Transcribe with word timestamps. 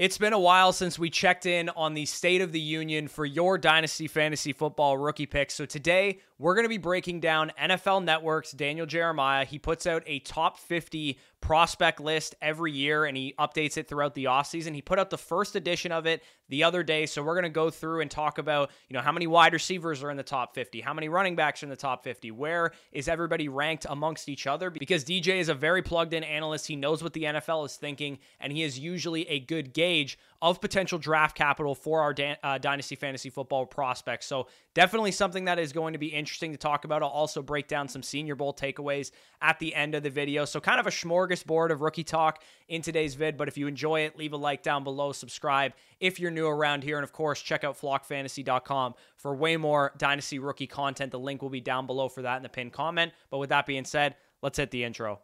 It's 0.00 0.16
been 0.16 0.32
a 0.32 0.40
while 0.40 0.72
since 0.72 0.98
we 0.98 1.10
checked 1.10 1.44
in 1.44 1.68
on 1.68 1.92
the 1.92 2.06
State 2.06 2.40
of 2.40 2.52
the 2.52 2.58
Union 2.58 3.06
for 3.06 3.26
your 3.26 3.58
Dynasty 3.58 4.08
Fantasy 4.08 4.54
Football 4.54 4.96
rookie 4.96 5.26
picks. 5.26 5.52
So 5.52 5.66
today 5.66 6.20
we're 6.40 6.54
going 6.54 6.64
to 6.64 6.70
be 6.70 6.78
breaking 6.78 7.20
down 7.20 7.52
NFL 7.60 8.02
Network's 8.02 8.52
Daniel 8.52 8.86
Jeremiah. 8.86 9.44
He 9.44 9.58
puts 9.58 9.86
out 9.86 10.02
a 10.06 10.20
top 10.20 10.58
50 10.58 11.18
prospect 11.42 12.00
list 12.00 12.34
every 12.40 12.72
year 12.72 13.04
and 13.04 13.14
he 13.14 13.34
updates 13.38 13.76
it 13.76 13.88
throughout 13.88 14.14
the 14.14 14.24
offseason. 14.24 14.74
He 14.74 14.80
put 14.80 14.98
out 14.98 15.10
the 15.10 15.18
first 15.18 15.54
edition 15.54 15.92
of 15.92 16.06
it 16.06 16.22
the 16.48 16.64
other 16.64 16.82
day. 16.82 17.04
So 17.04 17.22
we're 17.22 17.34
going 17.34 17.44
to 17.44 17.50
go 17.50 17.68
through 17.68 18.00
and 18.00 18.10
talk 18.10 18.38
about, 18.38 18.70
you 18.88 18.94
know, 18.94 19.02
how 19.02 19.12
many 19.12 19.26
wide 19.26 19.52
receivers 19.52 20.02
are 20.02 20.10
in 20.10 20.16
the 20.16 20.22
top 20.22 20.54
50, 20.54 20.80
how 20.80 20.94
many 20.94 21.10
running 21.10 21.36
backs 21.36 21.62
are 21.62 21.66
in 21.66 21.70
the 21.70 21.76
top 21.76 22.04
50, 22.04 22.30
where 22.30 22.72
is 22.90 23.06
everybody 23.06 23.48
ranked 23.48 23.84
amongst 23.88 24.28
each 24.28 24.46
other 24.46 24.70
because 24.70 25.04
DJ 25.04 25.40
is 25.40 25.50
a 25.50 25.54
very 25.54 25.82
plugged 25.82 26.14
in 26.14 26.24
analyst. 26.24 26.66
He 26.66 26.76
knows 26.76 27.02
what 27.02 27.12
the 27.12 27.24
NFL 27.24 27.66
is 27.66 27.76
thinking 27.76 28.18
and 28.40 28.50
he 28.50 28.62
is 28.62 28.78
usually 28.78 29.28
a 29.28 29.40
good 29.40 29.74
gauge 29.74 30.18
of 30.42 30.60
potential 30.60 30.98
draft 30.98 31.36
capital 31.36 31.74
for 31.74 32.00
our 32.00 32.14
uh, 32.42 32.58
dynasty 32.58 32.94
fantasy 32.94 33.28
football 33.28 33.66
prospects. 33.66 34.26
So 34.26 34.46
definitely 34.74 35.12
something 35.12 35.44
that 35.44 35.58
is 35.58 35.72
going 35.72 35.92
to 35.92 35.98
be 35.98 36.06
interesting 36.06 36.52
to 36.52 36.58
talk 36.58 36.84
about. 36.84 37.02
I'll 37.02 37.10
also 37.10 37.42
break 37.42 37.68
down 37.68 37.88
some 37.88 38.02
Senior 38.02 38.34
Bowl 38.36 38.54
takeaways 38.54 39.10
at 39.42 39.58
the 39.58 39.74
end 39.74 39.94
of 39.94 40.02
the 40.02 40.10
video. 40.10 40.46
So 40.46 40.58
kind 40.58 40.80
of 40.80 40.86
a 40.86 40.90
smorgasbord 40.90 41.70
of 41.70 41.82
rookie 41.82 42.04
talk 42.04 42.42
in 42.68 42.80
today's 42.80 43.14
vid. 43.14 43.36
But 43.36 43.48
if 43.48 43.58
you 43.58 43.66
enjoy 43.66 44.00
it, 44.00 44.16
leave 44.16 44.32
a 44.32 44.38
like 44.38 44.62
down 44.62 44.82
below, 44.82 45.12
subscribe 45.12 45.72
if 46.00 46.18
you're 46.18 46.30
new 46.30 46.46
around 46.46 46.82
here, 46.84 46.96
and 46.96 47.04
of 47.04 47.12
course 47.12 47.42
check 47.42 47.62
out 47.62 47.78
flockfantasy.com 47.78 48.94
for 49.16 49.34
way 49.34 49.58
more 49.58 49.92
dynasty 49.98 50.38
rookie 50.38 50.66
content. 50.66 51.12
The 51.12 51.18
link 51.18 51.42
will 51.42 51.50
be 51.50 51.60
down 51.60 51.86
below 51.86 52.08
for 52.08 52.22
that 52.22 52.38
in 52.38 52.42
the 52.42 52.48
pinned 52.48 52.72
comment. 52.72 53.12
But 53.30 53.38
with 53.38 53.50
that 53.50 53.66
being 53.66 53.84
said, 53.84 54.16
let's 54.42 54.56
hit 54.56 54.70
the 54.70 54.84
intro. 54.84 55.20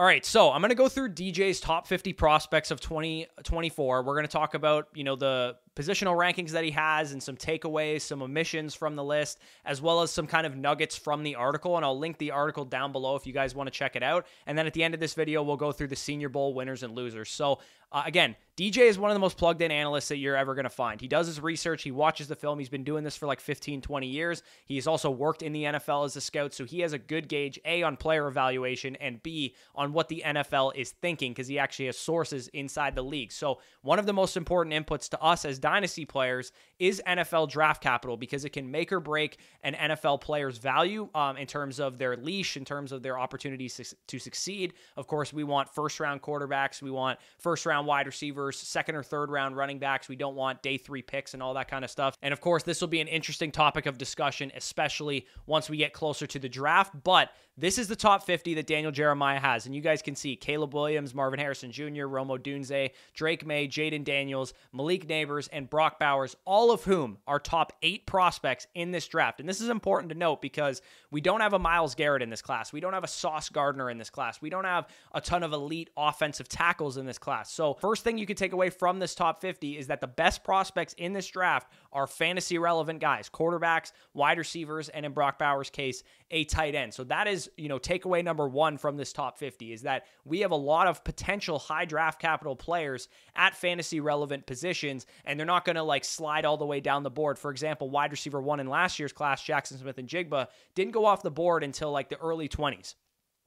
All 0.00 0.06
right, 0.06 0.24
so 0.24 0.50
I'm 0.50 0.62
going 0.62 0.70
to 0.70 0.74
go 0.74 0.88
through 0.88 1.10
DJ's 1.10 1.60
top 1.60 1.86
50 1.86 2.14
prospects 2.14 2.70
of 2.70 2.80
2024. 2.80 4.02
We're 4.02 4.14
going 4.14 4.24
to 4.24 4.32
talk 4.32 4.54
about, 4.54 4.88
you 4.94 5.04
know, 5.04 5.14
the 5.14 5.56
positional 5.76 6.16
rankings 6.16 6.50
that 6.50 6.64
he 6.64 6.70
has 6.72 7.12
and 7.12 7.22
some 7.22 7.36
takeaways, 7.36 8.02
some 8.02 8.22
omissions 8.22 8.74
from 8.74 8.96
the 8.96 9.04
list, 9.04 9.38
as 9.64 9.80
well 9.80 10.02
as 10.02 10.10
some 10.10 10.26
kind 10.26 10.46
of 10.46 10.56
nuggets 10.56 10.96
from 10.96 11.22
the 11.22 11.34
article. 11.36 11.76
And 11.76 11.84
I'll 11.84 11.98
link 11.98 12.18
the 12.18 12.32
article 12.32 12.64
down 12.64 12.92
below 12.92 13.16
if 13.16 13.26
you 13.26 13.32
guys 13.32 13.54
want 13.54 13.66
to 13.66 13.70
check 13.70 13.96
it 13.96 14.02
out. 14.02 14.26
And 14.46 14.56
then 14.56 14.66
at 14.66 14.74
the 14.74 14.82
end 14.82 14.94
of 14.94 15.00
this 15.00 15.14
video, 15.14 15.42
we'll 15.42 15.56
go 15.56 15.72
through 15.72 15.88
the 15.88 15.96
Senior 15.96 16.28
Bowl 16.28 16.54
winners 16.54 16.82
and 16.82 16.94
losers. 16.94 17.30
So, 17.30 17.60
uh, 17.92 18.02
again, 18.06 18.36
DJ 18.56 18.88
is 18.88 18.98
one 18.98 19.10
of 19.10 19.14
the 19.14 19.20
most 19.20 19.36
plugged 19.36 19.62
in 19.62 19.72
analysts 19.72 20.08
that 20.08 20.18
you're 20.18 20.36
ever 20.36 20.54
going 20.54 20.64
to 20.64 20.70
find. 20.70 21.00
He 21.00 21.08
does 21.08 21.26
his 21.26 21.40
research, 21.40 21.82
he 21.82 21.90
watches 21.90 22.28
the 22.28 22.36
film. 22.36 22.58
He's 22.58 22.68
been 22.68 22.84
doing 22.84 23.02
this 23.02 23.16
for 23.16 23.26
like 23.26 23.40
15, 23.40 23.80
20 23.80 24.06
years. 24.06 24.42
He's 24.64 24.86
also 24.86 25.10
worked 25.10 25.42
in 25.42 25.52
the 25.52 25.64
NFL 25.64 26.04
as 26.04 26.14
a 26.14 26.20
scout, 26.20 26.52
so 26.52 26.64
he 26.64 26.80
has 26.80 26.92
a 26.92 26.98
good 26.98 27.28
gauge, 27.28 27.58
A, 27.64 27.82
on 27.82 27.96
player 27.96 28.28
evaluation, 28.28 28.96
and 28.96 29.22
B, 29.22 29.54
on 29.74 29.92
what 29.92 30.08
the 30.08 30.22
NFL 30.24 30.76
is 30.76 30.90
thinking, 30.90 31.32
because 31.32 31.48
he 31.48 31.58
actually 31.58 31.86
has 31.86 31.98
sources 31.98 32.48
inside 32.48 32.94
the 32.94 33.02
league. 33.02 33.32
So, 33.32 33.60
one 33.82 33.98
of 33.98 34.06
the 34.06 34.12
most 34.12 34.36
important 34.36 34.74
inputs 34.74 35.08
to 35.08 35.20
us 35.20 35.44
as 35.44 35.58
dynasty 35.60 36.04
players 36.04 36.52
is 36.78 37.02
NFL 37.06 37.50
draft 37.50 37.82
capital 37.82 38.16
because 38.16 38.44
it 38.44 38.50
can 38.50 38.70
make 38.70 38.90
or 38.92 39.00
break 39.00 39.38
an 39.62 39.74
NFL 39.74 40.20
player's 40.20 40.58
value 40.58 41.08
um, 41.14 41.36
in 41.36 41.46
terms 41.46 41.78
of 41.78 41.98
their 41.98 42.16
leash, 42.16 42.56
in 42.56 42.64
terms 42.64 42.92
of 42.92 43.02
their 43.02 43.18
opportunities 43.18 43.94
to 44.06 44.18
succeed. 44.18 44.74
Of 44.96 45.06
course, 45.06 45.32
we 45.32 45.44
want 45.44 45.68
first 45.68 46.00
round 46.00 46.22
quarterbacks, 46.22 46.82
we 46.82 46.90
want 46.90 47.18
first 47.38 47.66
round 47.66 47.86
wide 47.86 48.06
receivers, 48.06 48.58
second 48.58 48.94
or 48.94 49.02
third 49.02 49.30
round 49.30 49.56
running 49.56 49.78
backs. 49.78 50.08
We 50.08 50.16
don't 50.16 50.36
want 50.36 50.62
day 50.62 50.78
three 50.78 51.02
picks 51.02 51.34
and 51.34 51.42
all 51.42 51.54
that 51.54 51.68
kind 51.68 51.84
of 51.84 51.90
stuff. 51.90 52.16
And 52.22 52.32
of 52.32 52.40
course, 52.40 52.62
this 52.62 52.80
will 52.80 52.88
be 52.88 53.00
an 53.00 53.08
interesting 53.08 53.52
topic 53.52 53.86
of 53.86 53.98
discussion, 53.98 54.50
especially 54.54 55.26
once 55.46 55.68
we 55.68 55.76
get 55.76 55.92
closer 55.92 56.26
to 56.26 56.38
the 56.38 56.48
draft. 56.48 56.94
But 57.04 57.30
this 57.60 57.76
is 57.76 57.88
the 57.88 57.96
top 57.96 58.24
50 58.24 58.54
that 58.54 58.66
Daniel 58.66 58.90
Jeremiah 58.90 59.38
has. 59.38 59.66
And 59.66 59.74
you 59.74 59.82
guys 59.82 60.00
can 60.00 60.16
see 60.16 60.34
Caleb 60.34 60.72
Williams, 60.72 61.14
Marvin 61.14 61.38
Harrison 61.38 61.70
Jr., 61.70 62.06
Rome 62.06 62.28
Odunze, 62.28 62.90
Drake 63.12 63.44
Maye, 63.44 63.68
Jayden 63.68 64.02
Daniels, 64.02 64.54
Malik 64.72 65.06
Nabers, 65.06 65.49
and 65.52 65.68
Brock 65.68 65.98
Bowers, 65.98 66.36
all 66.44 66.70
of 66.70 66.84
whom 66.84 67.18
are 67.26 67.38
top 67.38 67.72
eight 67.82 68.06
prospects 68.06 68.66
in 68.74 68.90
this 68.90 69.06
draft. 69.08 69.40
And 69.40 69.48
this 69.48 69.60
is 69.60 69.68
important 69.68 70.12
to 70.12 70.18
note 70.18 70.40
because 70.40 70.82
we 71.10 71.20
don't 71.20 71.40
have 71.40 71.52
a 71.52 71.58
Myles 71.58 71.94
Garrett 71.94 72.22
in 72.22 72.30
this 72.30 72.42
class. 72.42 72.72
We 72.72 72.80
don't 72.80 72.92
have 72.92 73.04
a 73.04 73.08
Sauce 73.08 73.48
Gardner 73.48 73.90
in 73.90 73.98
this 73.98 74.10
class. 74.10 74.40
We 74.40 74.50
don't 74.50 74.64
have 74.64 74.88
a 75.12 75.20
ton 75.20 75.42
of 75.42 75.52
elite 75.52 75.90
offensive 75.96 76.48
tackles 76.48 76.96
in 76.96 77.06
this 77.06 77.18
class. 77.18 77.52
So, 77.52 77.74
first 77.74 78.04
thing 78.04 78.18
you 78.18 78.26
can 78.26 78.36
take 78.36 78.52
away 78.52 78.70
from 78.70 78.98
this 78.98 79.14
top 79.14 79.40
50 79.40 79.78
is 79.78 79.88
that 79.88 80.00
the 80.00 80.06
best 80.06 80.44
prospects 80.44 80.94
in 80.94 81.12
this 81.12 81.26
draft 81.26 81.70
are 81.92 82.06
fantasy 82.06 82.58
relevant 82.58 83.00
guys, 83.00 83.28
quarterbacks, 83.28 83.92
wide 84.14 84.38
receivers, 84.38 84.88
and 84.88 85.04
in 85.04 85.12
Brock 85.12 85.38
Bowers' 85.38 85.70
case, 85.70 86.02
a 86.30 86.44
tight 86.44 86.74
end. 86.74 86.94
So, 86.94 87.04
that 87.04 87.26
is 87.26 87.50
you 87.56 87.68
know, 87.68 87.78
takeaway 87.78 88.22
number 88.22 88.48
one 88.48 88.78
from 88.78 88.96
this 88.96 89.12
top 89.12 89.38
50 89.38 89.72
is 89.72 89.82
that 89.82 90.04
we 90.24 90.40
have 90.40 90.50
a 90.50 90.56
lot 90.56 90.86
of 90.86 91.02
potential 91.04 91.58
high 91.58 91.84
draft 91.84 92.20
capital 92.20 92.54
players 92.54 93.08
at 93.34 93.56
fantasy 93.56 94.00
relevant 94.00 94.46
positions, 94.46 95.06
and 95.24 95.39
they're 95.40 95.46
not 95.46 95.64
going 95.64 95.76
to 95.76 95.82
like 95.82 96.04
slide 96.04 96.44
all 96.44 96.58
the 96.58 96.66
way 96.66 96.80
down 96.80 97.02
the 97.02 97.08
board. 97.08 97.38
For 97.38 97.50
example, 97.50 97.88
wide 97.88 98.10
receiver 98.10 98.42
one 98.42 98.60
in 98.60 98.66
last 98.66 98.98
year's 98.98 99.10
class, 99.10 99.42
Jaxon 99.42 99.80
Smith-Njigba, 99.80 100.48
didn't 100.74 100.92
go 100.92 101.06
off 101.06 101.22
the 101.22 101.30
board 101.30 101.64
until 101.64 101.90
like 101.90 102.10
the 102.10 102.18
early 102.18 102.46
20s. 102.46 102.94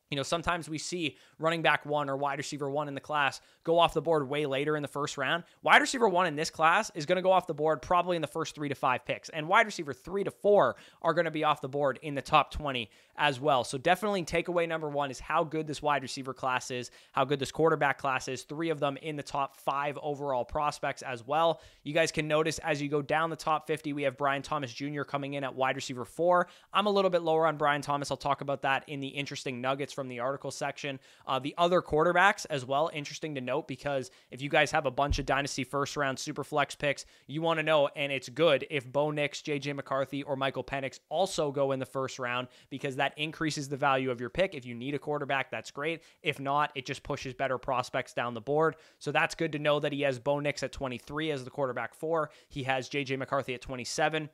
You 0.10 0.18
know, 0.18 0.24
sometimes 0.24 0.68
we 0.68 0.80
see 0.80 1.18
running 1.38 1.62
back 1.62 1.86
one 1.86 2.10
or 2.10 2.18
wide 2.18 2.40
receiver 2.40 2.68
one 2.68 2.88
in 2.88 2.96
the 2.96 3.00
class 3.00 3.42
go 3.64 3.80
off 3.80 3.94
the 3.94 4.02
board 4.02 4.28
way 4.28 4.46
later 4.46 4.76
in 4.76 4.82
the 4.82 4.88
first 4.88 5.18
round. 5.18 5.44
Wide 5.62 5.82
receiver 5.82 6.08
one 6.08 6.28
in 6.28 6.36
this 6.36 6.50
class 6.50 6.92
is 6.96 7.06
going 7.06 7.16
to 7.18 7.22
go 7.22 7.32
off 7.32 7.48
the 7.48 7.54
board 7.54 7.82
probably 7.82 8.16
in 8.16 8.22
the 8.22 8.28
first 8.28 8.56
three 8.56 8.70
to 8.70 8.76
five 8.76 9.06
picks. 9.06 9.30
And 9.30 9.48
wide 9.48 9.66
receiver 9.66 9.94
three 9.94 10.24
to 10.24 10.32
four 10.32 10.76
are 11.02 11.14
going 11.14 11.26
to 11.26 11.32
be 11.32 11.44
off 11.44 11.62
the 11.62 11.70
board 11.70 12.00
in 12.02 12.16
the 12.16 12.22
top 12.22 12.52
20 12.52 12.90
as 13.16 13.40
well. 13.40 13.64
So 13.64 13.78
definitely 13.78 14.24
takeaway 14.24 14.68
number 14.68 14.90
one 14.90 15.12
is 15.12 15.20
how 15.20 15.44
good 15.44 15.68
this 15.68 15.82
wide 15.82 16.02
receiver 16.02 16.34
class 16.34 16.72
is, 16.72 16.90
how 17.12 17.26
good 17.26 17.40
this 17.40 17.52
quarterback 17.52 17.98
class 17.98 18.28
is. 18.28 18.44
Three 18.44 18.70
of 18.70 18.80
them 18.80 18.98
in 18.98 19.16
the 19.16 19.24
top 19.24 19.56
five 19.56 20.00
overall 20.02 20.44
prospects 20.44 21.02
as 21.04 21.26
well. 21.26 21.62
You 21.84 21.94
guys 21.94 22.12
can 22.12 22.28
notice 22.28 22.60
as 22.60 22.82
you 22.82 22.90
go 22.90 23.02
down 23.02 23.30
the 23.30 23.36
top 23.36 23.68
50, 23.68 23.94
we 23.94 24.04
have 24.04 24.18
Brian 24.18 24.42
Thomas 24.42 24.74
Jr. 24.74 25.04
coming 25.04 25.36
in 25.36 25.44
at 25.44 25.54
wide 25.54 25.76
receiver 25.76 26.06
four. 26.06 26.48
I'm 26.74 26.88
a 26.88 26.92
little 26.92 27.12
bit 27.12 27.22
lower 27.22 27.46
on 27.46 27.58
Brian 27.58 27.82
Thomas. 27.82 28.10
I'll 28.10 28.18
talk 28.18 28.42
about 28.42 28.64
that 28.64 28.84
in 28.88 29.00
the 29.00 29.08
interesting 29.08 29.62
nuggets 29.62 29.94
from 29.94 30.08
the 30.08 30.20
article 30.20 30.52
section. 30.52 31.00
Uh, 31.28 31.40
the 31.40 31.54
other 31.58 31.82
quarterbacks 31.82 32.46
as 32.50 32.66
well, 32.66 32.90
interesting 32.94 33.36
to 33.36 33.42
note 33.42 33.53
because 33.62 34.12
if 34.32 34.42
you 34.42 34.50
guys 34.50 34.72
have 34.72 34.86
a 34.86 34.92
bunch 34.92 35.20
of 35.20 35.26
dynasty 35.26 35.64
first 35.64 35.96
round 35.96 36.18
super 36.20 36.44
flex 36.44 36.76
picks, 36.76 37.06
you 37.28 37.42
want 37.42 37.60
to 37.60 37.64
know, 37.64 37.90
and 37.96 38.12
it's 38.12 38.30
good 38.30 38.66
if 38.70 38.92
Bo 38.92 39.12
Nix, 39.12 39.42
JJ 39.42 39.76
McCarthy, 39.76 40.24
or 40.24 40.36
Michael 40.36 40.64
Penix 40.64 41.00
also 41.10 41.52
go 41.52 41.72
in 41.72 41.80
the 41.80 41.86
first 41.86 42.20
round 42.20 42.48
because 42.70 42.96
that 42.96 43.18
increases 43.18 43.70
the 43.70 43.78
value 43.78 44.12
of 44.12 44.20
your 44.20 44.30
pick. 44.30 44.56
If 44.56 44.66
you 44.66 44.76
need 44.76 44.96
a 44.96 45.00
quarterback, 45.00 45.52
that's 45.52 45.72
great. 45.72 46.02
If 46.22 46.40
not, 46.40 46.72
it 46.76 46.86
just 46.86 47.04
pushes 47.04 47.34
better 47.34 47.58
prospects 47.58 48.14
down 48.14 48.34
the 48.34 48.42
board. 48.42 48.76
So 49.00 49.12
that's 49.12 49.36
good 49.36 49.52
to 49.54 49.60
know 49.60 49.80
that 49.80 49.94
he 49.94 50.02
has 50.02 50.20
Bo 50.20 50.40
Nix 50.40 50.64
at 50.64 50.72
23 50.72 51.32
as 51.32 51.44
the 51.44 51.50
quarterback 51.50 51.94
four. 51.94 52.32
He 52.50 52.64
has 52.64 52.90
JJ 52.90 53.18
McCarthy 53.18 53.54
at 53.54 53.62
27 53.62 54.30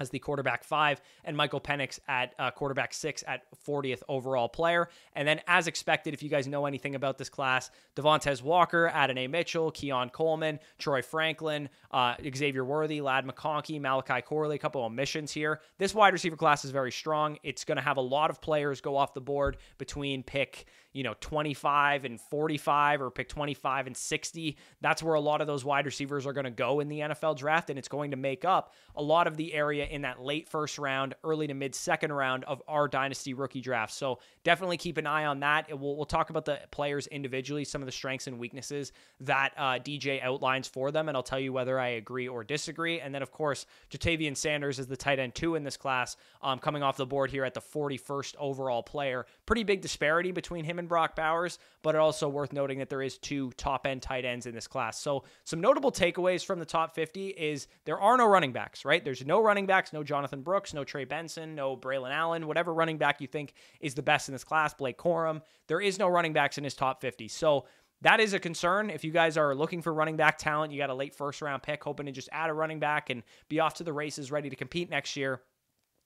as 0.00 0.10
the 0.10 0.18
quarterback 0.18 0.64
five, 0.64 1.00
and 1.24 1.36
Michael 1.36 1.60
Penix 1.60 1.98
at 2.08 2.34
uh, 2.38 2.50
quarterback 2.50 2.92
six 2.92 3.22
at 3.26 3.42
40th 3.66 4.02
overall 4.08 4.48
player. 4.48 4.88
And 5.14 5.26
then, 5.26 5.40
as 5.46 5.66
expected, 5.66 6.14
if 6.14 6.22
you 6.22 6.28
guys 6.28 6.46
know 6.46 6.66
anything 6.66 6.94
about 6.94 7.18
this 7.18 7.28
class, 7.28 7.70
Devontez 7.96 8.42
Walker, 8.42 8.88
Adonai 8.88 9.26
Mitchell, 9.26 9.70
Keon 9.70 10.10
Coleman, 10.10 10.58
Troy 10.78 11.02
Franklin, 11.02 11.68
uh, 11.90 12.14
Xavier 12.34 12.64
Worthy, 12.64 13.00
Ladd 13.00 13.26
McConkey, 13.26 13.80
Malachi 13.80 14.20
Corley, 14.22 14.56
a 14.56 14.58
couple 14.58 14.80
of 14.84 14.86
omissions 14.86 15.32
here. 15.32 15.60
This 15.78 15.94
wide 15.94 16.12
receiver 16.12 16.36
class 16.36 16.64
is 16.64 16.70
very 16.70 16.92
strong. 16.92 17.38
It's 17.42 17.64
going 17.64 17.76
to 17.76 17.82
have 17.82 17.96
a 17.96 18.02
lot 18.02 18.30
of 18.30 18.40
players 18.40 18.80
go 18.80 18.96
off 18.96 19.14
the 19.14 19.20
board 19.20 19.58
between 19.78 20.22
pick 20.22 20.66
you 20.94 21.02
know, 21.02 21.14
25 21.20 22.04
and 22.04 22.20
45 22.20 23.02
or 23.02 23.10
pick 23.10 23.28
25 23.28 23.88
and 23.88 23.96
60. 23.96 24.56
That's 24.80 25.02
where 25.02 25.14
a 25.14 25.20
lot 25.20 25.40
of 25.40 25.48
those 25.48 25.64
wide 25.64 25.86
receivers 25.86 26.24
are 26.24 26.32
going 26.32 26.44
to 26.44 26.52
go 26.52 26.78
in 26.78 26.88
the 26.88 27.00
NFL 27.00 27.36
draft. 27.36 27.68
And 27.68 27.78
it's 27.78 27.88
going 27.88 28.12
to 28.12 28.16
make 28.16 28.44
up 28.44 28.72
a 28.94 29.02
lot 29.02 29.26
of 29.26 29.36
the 29.36 29.52
area 29.52 29.86
in 29.86 30.02
that 30.02 30.22
late 30.22 30.48
first 30.48 30.78
round, 30.78 31.16
early 31.24 31.48
to 31.48 31.54
mid 31.54 31.74
second 31.74 32.12
round 32.12 32.44
of 32.44 32.62
our 32.68 32.86
dynasty 32.86 33.34
rookie 33.34 33.60
draft. 33.60 33.92
So 33.92 34.20
definitely 34.44 34.76
keep 34.76 34.96
an 34.96 35.06
eye 35.06 35.24
on 35.24 35.40
that. 35.40 35.68
We'll, 35.68 35.96
we'll 35.96 36.04
talk 36.04 36.30
about 36.30 36.44
the 36.44 36.60
players 36.70 37.08
individually, 37.08 37.64
some 37.64 37.82
of 37.82 37.86
the 37.86 37.92
strengths 37.92 38.28
and 38.28 38.38
weaknesses 38.38 38.92
that 39.20 39.52
uh, 39.56 39.80
DJ 39.80 40.22
outlines 40.22 40.68
for 40.68 40.92
them. 40.92 41.08
And 41.08 41.16
I'll 41.16 41.24
tell 41.24 41.40
you 41.40 41.52
whether 41.52 41.78
I 41.80 41.88
agree 41.88 42.28
or 42.28 42.44
disagree. 42.44 43.00
And 43.00 43.12
then, 43.12 43.22
of 43.22 43.32
course, 43.32 43.66
Ja'Tavion 43.90 44.36
Sanders 44.36 44.78
is 44.78 44.86
the 44.86 44.96
tight 44.96 45.18
end 45.18 45.34
two 45.34 45.56
in 45.56 45.64
this 45.64 45.76
class, 45.76 46.16
um, 46.40 46.60
coming 46.60 46.84
off 46.84 46.96
the 46.96 47.04
board 47.04 47.32
here 47.32 47.44
at 47.44 47.54
the 47.54 47.60
41st 47.60 48.36
overall 48.38 48.84
player. 48.84 49.26
Pretty 49.44 49.64
big 49.64 49.80
disparity 49.80 50.30
between 50.30 50.64
him 50.64 50.78
and 50.78 50.83
Brock 50.86 51.16
Bowers, 51.16 51.58
but 51.82 51.96
also 51.96 52.28
worth 52.28 52.52
noting 52.52 52.78
that 52.78 52.88
there 52.88 53.02
is 53.02 53.18
two 53.18 53.50
top 53.52 53.86
end 53.86 54.02
tight 54.02 54.24
ends 54.24 54.46
in 54.46 54.54
this 54.54 54.66
class. 54.66 54.98
So 55.00 55.24
some 55.44 55.60
notable 55.60 55.92
takeaways 55.92 56.44
from 56.44 56.58
the 56.58 56.64
top 56.64 56.94
50 56.94 57.28
is 57.28 57.66
there 57.84 58.00
are 58.00 58.16
no 58.16 58.26
running 58.26 58.52
backs, 58.52 58.84
right? 58.84 59.04
There's 59.04 59.24
no 59.24 59.42
running 59.42 59.66
backs, 59.66 59.92
no 59.92 60.02
Jonathan 60.02 60.42
Brooks, 60.42 60.74
no 60.74 60.84
Trey 60.84 61.04
Benson, 61.04 61.54
no 61.54 61.76
Braylon 61.76 62.12
Allen, 62.12 62.46
whatever 62.46 62.72
running 62.72 62.98
back 62.98 63.20
you 63.20 63.26
think 63.26 63.54
is 63.80 63.94
the 63.94 64.02
best 64.02 64.28
in 64.28 64.32
this 64.32 64.44
class, 64.44 64.74
Blake 64.74 64.98
Corum. 64.98 65.42
There 65.66 65.80
is 65.80 65.98
no 65.98 66.08
running 66.08 66.32
backs 66.32 66.58
in 66.58 66.64
his 66.64 66.74
top 66.74 67.00
50. 67.00 67.28
So 67.28 67.66
that 68.02 68.20
is 68.20 68.34
a 68.34 68.38
concern. 68.38 68.90
If 68.90 69.04
you 69.04 69.10
guys 69.10 69.36
are 69.36 69.54
looking 69.54 69.80
for 69.80 69.92
running 69.92 70.16
back 70.16 70.38
talent, 70.38 70.72
you 70.72 70.78
got 70.78 70.90
a 70.90 70.94
late 70.94 71.14
first 71.14 71.40
round 71.40 71.62
pick, 71.62 71.82
hoping 71.82 72.06
to 72.06 72.12
just 72.12 72.28
add 72.32 72.50
a 72.50 72.52
running 72.52 72.78
back 72.78 73.10
and 73.10 73.22
be 73.48 73.60
off 73.60 73.74
to 73.74 73.84
the 73.84 73.92
races, 73.92 74.30
ready 74.30 74.50
to 74.50 74.56
compete 74.56 74.90
next 74.90 75.16
year 75.16 75.40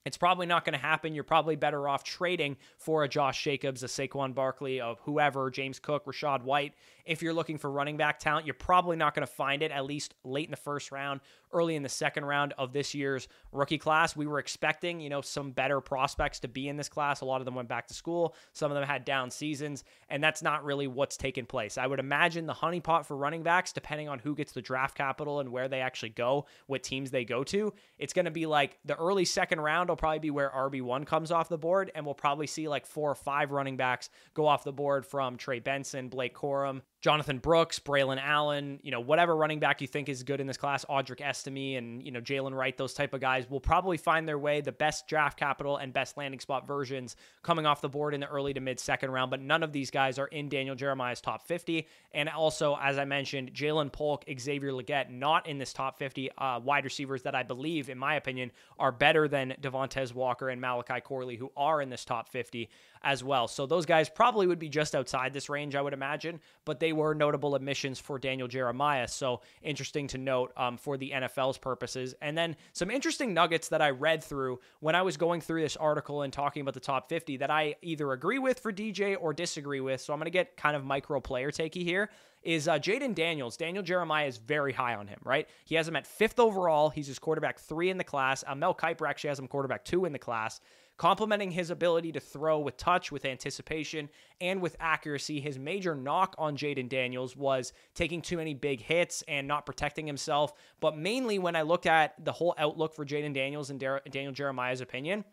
It's 0.04 0.16
probably 0.16 0.46
not 0.46 0.64
going 0.64 0.72
to 0.72 0.78
happen. 0.78 1.14
You're 1.14 1.24
probably 1.24 1.56
better 1.56 1.88
off 1.88 2.04
trading 2.04 2.56
for 2.78 3.04
a 3.04 3.08
Josh 3.08 3.42
Jacobs, 3.42 3.82
a 3.82 3.86
Saquon 3.86 4.34
Barkley, 4.34 4.80
of 4.80 5.00
whoever, 5.00 5.50
James 5.50 5.78
Cook, 5.78 6.06
Rachaad 6.06 6.42
White. 6.42 6.74
If 7.04 7.20
you're 7.20 7.34
looking 7.34 7.58
for 7.58 7.70
running 7.70 7.96
back 7.96 8.18
talent, 8.18 8.46
you're 8.46 8.54
probably 8.54 8.96
not 8.96 9.14
going 9.14 9.26
to 9.26 9.32
find 9.32 9.62
it 9.62 9.70
at 9.70 9.84
least 9.84 10.14
late 10.24 10.46
in 10.46 10.50
the 10.50 10.56
first 10.56 10.92
round, 10.92 11.20
early 11.52 11.76
in 11.76 11.82
the 11.82 11.88
second 11.88 12.24
round 12.24 12.54
of 12.58 12.72
this 12.72 12.94
year's 12.94 13.28
rookie 13.52 13.78
class. 13.78 14.16
We 14.16 14.26
were 14.26 14.38
expecting, 14.38 15.00
you 15.00 15.08
know, 15.08 15.20
some 15.20 15.52
better 15.52 15.80
prospects 15.80 16.40
to 16.40 16.48
be 16.48 16.68
in 16.68 16.76
this 16.76 16.88
class. 16.88 17.20
A 17.20 17.24
lot 17.24 17.40
of 17.40 17.44
them 17.44 17.54
went 17.54 17.68
back 17.68 17.86
to 17.88 17.94
school. 17.94 18.34
Some 18.52 18.70
of 18.70 18.74
them 18.76 18.86
had 18.86 19.04
down 19.04 19.30
seasons, 19.30 19.84
and 20.08 20.22
that's 20.22 20.42
not 20.42 20.64
really 20.64 20.86
what's 20.86 21.16
taken 21.16 21.46
place. 21.46 21.78
I 21.78 21.86
would 21.86 22.00
imagine 22.00 22.46
the 22.46 22.54
honeypot 22.54 23.06
for 23.06 23.16
running 23.16 23.42
backs, 23.42 23.72
depending 23.72 24.08
on 24.08 24.18
who 24.18 24.34
gets 24.34 24.52
the 24.52 24.62
draft 24.62 24.96
capital 24.96 25.40
and 25.40 25.50
where 25.50 25.68
they 25.68 25.80
actually 25.80 26.10
go, 26.10 26.46
what 26.66 26.82
teams 26.82 27.10
they 27.10 27.24
go 27.24 27.44
to, 27.44 27.72
it's 27.98 28.12
going 28.12 28.24
to 28.24 28.30
be 28.30 28.46
like 28.46 28.78
the 28.84 28.96
early 28.96 29.24
second 29.24 29.60
round 29.60 29.88
will 29.88 29.96
probably 29.96 30.18
be 30.18 30.30
where 30.30 30.50
RB1 30.50 31.06
comes 31.06 31.30
off 31.30 31.48
the 31.48 31.58
board, 31.58 31.90
and 31.94 32.04
we'll 32.04 32.14
probably 32.14 32.46
see 32.46 32.68
like 32.68 32.86
four 32.86 33.10
or 33.10 33.14
five 33.14 33.50
running 33.50 33.76
backs 33.76 34.10
go 34.34 34.46
off 34.46 34.64
the 34.64 34.72
board 34.72 35.06
from 35.06 35.36
Trey 35.36 35.60
Benson, 35.60 36.08
Blake 36.08 36.34
Corum, 36.34 36.82
Jonathan 37.00 37.38
Brooks, 37.38 37.78
Braylon 37.78 38.20
Allen, 38.20 38.80
you 38.82 38.90
know, 38.90 38.98
whatever 38.98 39.36
running 39.36 39.60
back 39.60 39.80
you 39.80 39.86
think 39.86 40.08
is 40.08 40.24
good 40.24 40.40
in 40.40 40.48
this 40.48 40.56
class, 40.56 40.84
Audric 40.86 41.20
Estime 41.20 41.78
and, 41.78 42.02
you 42.02 42.10
know, 42.10 42.20
Jaylen 42.20 42.52
Wright, 42.52 42.76
those 42.76 42.92
type 42.92 43.14
of 43.14 43.20
guys 43.20 43.48
will 43.48 43.60
probably 43.60 43.96
find 43.96 44.26
their 44.26 44.38
way, 44.38 44.60
the 44.60 44.72
best 44.72 45.06
draft 45.06 45.38
capital 45.38 45.76
and 45.76 45.92
best 45.92 46.16
landing 46.16 46.40
spot 46.40 46.66
versions 46.66 47.14
coming 47.42 47.66
off 47.66 47.80
the 47.80 47.88
board 47.88 48.14
in 48.14 48.20
the 48.20 48.26
early 48.26 48.52
to 48.52 48.60
mid 48.60 48.80
second 48.80 49.12
round. 49.12 49.30
But 49.30 49.40
none 49.40 49.62
of 49.62 49.72
these 49.72 49.92
guys 49.92 50.18
are 50.18 50.26
in 50.26 50.48
Daniel 50.48 50.74
Jeremiah's 50.74 51.20
top 51.20 51.46
50. 51.46 51.86
And 52.12 52.28
also, 52.28 52.76
as 52.82 52.98
I 52.98 53.04
mentioned, 53.04 53.54
Ja'Lynn 53.54 53.92
Polk, 53.92 54.24
Xavier 54.38 54.72
Legette, 54.72 55.08
not 55.08 55.46
in 55.46 55.58
this 55.58 55.72
top 55.72 56.00
50 56.00 56.30
uh, 56.36 56.60
wide 56.64 56.84
receivers 56.84 57.22
that 57.22 57.34
I 57.36 57.44
believe, 57.44 57.90
in 57.90 57.98
my 57.98 58.16
opinion, 58.16 58.50
are 58.76 58.90
better 58.90 59.28
than 59.28 59.54
Devontez 59.60 60.12
Walker 60.12 60.48
and 60.48 60.60
Malachi 60.60 61.00
Corley, 61.00 61.36
who 61.36 61.52
are 61.56 61.80
in 61.80 61.90
this 61.90 62.04
top 62.04 62.28
50 62.28 62.68
as 63.02 63.22
well. 63.22 63.48
So 63.48 63.66
those 63.66 63.86
guys 63.86 64.08
probably 64.08 64.46
would 64.46 64.58
be 64.58 64.68
just 64.68 64.94
outside 64.94 65.32
this 65.32 65.48
range, 65.48 65.74
I 65.74 65.82
would 65.82 65.92
imagine, 65.92 66.40
but 66.64 66.80
they 66.80 66.87
were 66.92 67.14
notable 67.14 67.54
admissions 67.54 67.98
for 67.98 68.18
Daniel 68.18 68.48
Jeremiah. 68.48 69.08
So 69.08 69.40
interesting 69.62 70.06
to 70.08 70.18
note 70.18 70.52
um, 70.56 70.76
for 70.76 70.96
the 70.96 71.10
NFL's 71.10 71.58
purposes. 71.58 72.14
And 72.20 72.36
then 72.36 72.56
some 72.72 72.90
interesting 72.90 73.34
nuggets 73.34 73.68
that 73.68 73.82
I 73.82 73.90
read 73.90 74.22
through 74.22 74.60
when 74.80 74.94
I 74.94 75.02
was 75.02 75.16
going 75.16 75.40
through 75.40 75.62
this 75.62 75.76
article 75.76 76.22
and 76.22 76.32
talking 76.32 76.62
about 76.62 76.74
the 76.74 76.80
top 76.80 77.08
50 77.08 77.38
that 77.38 77.50
I 77.50 77.76
either 77.82 78.12
agree 78.12 78.38
with 78.38 78.60
for 78.60 78.72
DJ 78.72 79.16
or 79.18 79.32
disagree 79.32 79.80
with. 79.80 80.00
So 80.00 80.12
I'm 80.12 80.18
going 80.18 80.26
to 80.26 80.30
get 80.30 80.56
kind 80.56 80.76
of 80.76 80.84
micro 80.84 81.20
player 81.20 81.50
takey 81.50 81.84
here 81.84 82.10
is 82.42 82.68
uh, 82.68 82.78
Jayden 82.78 83.14
Daniels. 83.14 83.56
Daniel 83.56 83.82
Jeremiah 83.82 84.26
is 84.26 84.38
very 84.38 84.72
high 84.72 84.94
on 84.94 85.06
him, 85.06 85.18
right? 85.24 85.48
He 85.64 85.74
has 85.74 85.88
him 85.88 85.96
at 85.96 86.06
fifth 86.06 86.38
overall. 86.38 86.88
He's 86.88 87.06
his 87.06 87.18
quarterback 87.18 87.58
three 87.58 87.90
in 87.90 87.98
the 87.98 88.04
class. 88.04 88.44
Uh, 88.46 88.54
Mel 88.54 88.74
Kiper 88.74 89.08
actually 89.08 89.28
has 89.28 89.38
him 89.38 89.48
quarterback 89.48 89.84
two 89.84 90.04
in 90.04 90.12
the 90.12 90.18
class. 90.18 90.60
Complementing 90.98 91.52
his 91.52 91.70
ability 91.70 92.10
to 92.10 92.18
throw 92.18 92.58
with 92.58 92.76
touch, 92.76 93.12
with 93.12 93.24
anticipation, 93.24 94.08
and 94.40 94.60
with 94.60 94.76
accuracy, 94.80 95.40
his 95.40 95.56
major 95.56 95.94
knock 95.94 96.34
on 96.38 96.56
Jayden 96.56 96.88
Daniels 96.88 97.36
was 97.36 97.72
taking 97.94 98.20
too 98.20 98.36
many 98.36 98.52
big 98.52 98.80
hits 98.80 99.22
and 99.28 99.46
not 99.46 99.64
protecting 99.64 100.08
himself. 100.08 100.52
But 100.80 100.98
mainly 100.98 101.38
when 101.38 101.54
I 101.54 101.62
looked 101.62 101.86
at 101.86 102.14
the 102.24 102.32
whole 102.32 102.52
outlook 102.58 102.94
for 102.94 103.06
Jayden 103.06 103.32
Daniels 103.32 103.70
and 103.70 103.78
Daniel 103.78 104.32
Jeremiah's 104.32 104.80
opinion, 104.80 105.24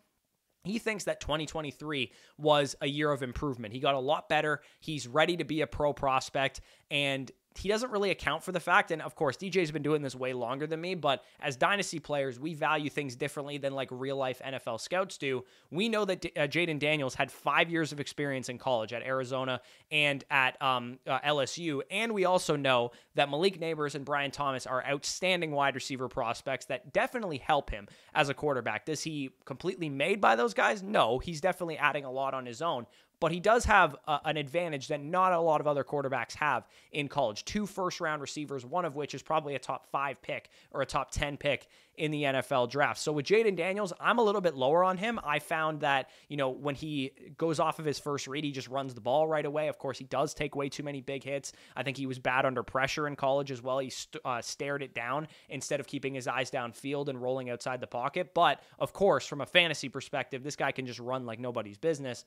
he 0.62 0.78
thinks 0.78 1.04
that 1.04 1.20
2023 1.20 2.12
was 2.38 2.76
a 2.80 2.86
year 2.86 3.10
of 3.10 3.24
improvement. 3.24 3.74
He 3.74 3.80
got 3.80 3.94
a 3.94 4.00
lot 4.00 4.28
better. 4.28 4.62
He's 4.80 5.08
ready 5.08 5.36
to 5.36 5.44
be 5.44 5.62
a 5.62 5.66
pro 5.66 5.92
prospect. 5.92 6.60
And 6.92 7.30
he 7.58 7.68
doesn't 7.68 7.90
really 7.90 8.10
account 8.10 8.42
for 8.42 8.52
the 8.52 8.60
fact. 8.60 8.90
And 8.90 9.02
of 9.02 9.14
course, 9.14 9.36
DJ's 9.36 9.70
been 9.70 9.82
doing 9.82 10.02
this 10.02 10.14
way 10.14 10.32
longer 10.32 10.66
than 10.66 10.80
me, 10.80 10.94
but 10.94 11.24
as 11.40 11.56
dynasty 11.56 11.98
players, 11.98 12.38
we 12.38 12.54
value 12.54 12.90
things 12.90 13.16
differently 13.16 13.58
than 13.58 13.74
like 13.74 13.88
real 13.90 14.16
life 14.16 14.40
NFL 14.44 14.80
scouts 14.80 15.18
do. 15.18 15.44
We 15.70 15.88
know 15.88 16.04
that 16.04 16.24
uh, 16.24 16.40
Jayden 16.42 16.78
Daniels 16.78 17.14
had 17.14 17.30
five 17.30 17.70
years 17.70 17.92
of 17.92 18.00
experience 18.00 18.48
in 18.48 18.58
college 18.58 18.92
at 18.92 19.02
Arizona 19.02 19.60
and 19.90 20.24
at 20.30 20.60
um, 20.62 20.98
uh, 21.06 21.18
LSU. 21.20 21.82
And 21.90 22.12
we 22.12 22.24
also 22.24 22.56
know 22.56 22.92
that 23.14 23.30
Malik 23.30 23.60
Nabers 23.60 23.94
and 23.94 24.04
Brian 24.04 24.30
Thomas 24.30 24.66
are 24.66 24.84
outstanding 24.86 25.52
wide 25.52 25.74
receiver 25.74 26.08
prospects 26.08 26.66
that 26.66 26.92
definitely 26.92 27.38
help 27.38 27.70
him 27.70 27.88
as 28.14 28.28
a 28.28 28.34
quarterback. 28.34 28.86
Does 28.86 29.02
he 29.02 29.30
completely 29.44 29.88
made 29.88 30.20
by 30.20 30.36
those 30.36 30.54
guys? 30.54 30.82
No, 30.82 31.18
he's 31.18 31.40
definitely 31.40 31.78
adding 31.78 32.04
a 32.04 32.10
lot 32.10 32.34
on 32.34 32.46
his 32.46 32.62
own 32.62 32.86
but 33.20 33.32
he 33.32 33.40
does 33.40 33.64
have 33.64 33.96
a, 34.06 34.20
an 34.24 34.36
advantage 34.36 34.88
that 34.88 35.02
not 35.02 35.32
a 35.32 35.40
lot 35.40 35.60
of 35.60 35.66
other 35.66 35.84
quarterbacks 35.84 36.34
have 36.34 36.66
in 36.92 37.08
college. 37.08 37.44
Two 37.44 37.66
first 37.66 38.00
round 38.00 38.20
receivers, 38.20 38.64
one 38.64 38.84
of 38.84 38.94
which 38.94 39.14
is 39.14 39.22
probably 39.22 39.54
a 39.54 39.58
top 39.58 39.86
five 39.86 40.20
pick 40.22 40.50
or 40.70 40.82
a 40.82 40.86
top 40.86 41.10
10 41.10 41.36
pick 41.36 41.68
in 41.96 42.10
the 42.10 42.24
NFL 42.24 42.70
draft. 42.70 43.00
So 43.00 43.12
with 43.12 43.24
Jayden 43.24 43.56
Daniels, 43.56 43.92
I'm 43.98 44.18
a 44.18 44.22
little 44.22 44.40
bit 44.42 44.54
lower 44.54 44.84
on 44.84 44.98
him. 44.98 45.18
I 45.24 45.38
found 45.38 45.80
that, 45.80 46.10
you 46.28 46.36
know, 46.36 46.50
when 46.50 46.74
he 46.74 47.12
goes 47.38 47.58
off 47.58 47.78
of 47.78 47.86
his 47.86 47.98
first 47.98 48.26
read, 48.26 48.44
he 48.44 48.52
just 48.52 48.68
runs 48.68 48.92
the 48.92 49.00
ball 49.00 49.26
right 49.26 49.46
away. 49.46 49.68
Of 49.68 49.78
course, 49.78 49.98
he 49.98 50.04
does 50.04 50.34
take 50.34 50.54
way 50.54 50.68
too 50.68 50.82
many 50.82 51.00
big 51.00 51.24
hits. 51.24 51.52
I 51.74 51.82
think 51.82 51.96
he 51.96 52.06
was 52.06 52.18
bad 52.18 52.44
under 52.44 52.62
pressure 52.62 53.06
in 53.06 53.16
college 53.16 53.50
as 53.50 53.62
well. 53.62 53.78
He 53.78 53.90
st- 53.90 54.20
uh, 54.24 54.42
stared 54.42 54.82
it 54.82 54.94
down 54.94 55.28
instead 55.48 55.80
of 55.80 55.86
keeping 55.86 56.14
his 56.14 56.28
eyes 56.28 56.50
downfield 56.50 57.08
and 57.08 57.20
rolling 57.20 57.48
outside 57.48 57.80
the 57.80 57.86
pocket. 57.86 58.34
But 58.34 58.60
of 58.78 58.92
course, 58.92 59.26
from 59.26 59.40
a 59.40 59.46
fantasy 59.46 59.88
perspective, 59.88 60.42
this 60.42 60.56
guy 60.56 60.72
can 60.72 60.86
just 60.86 61.00
run 61.00 61.24
like 61.24 61.38
nobody's 61.38 61.78
business. 61.78 62.24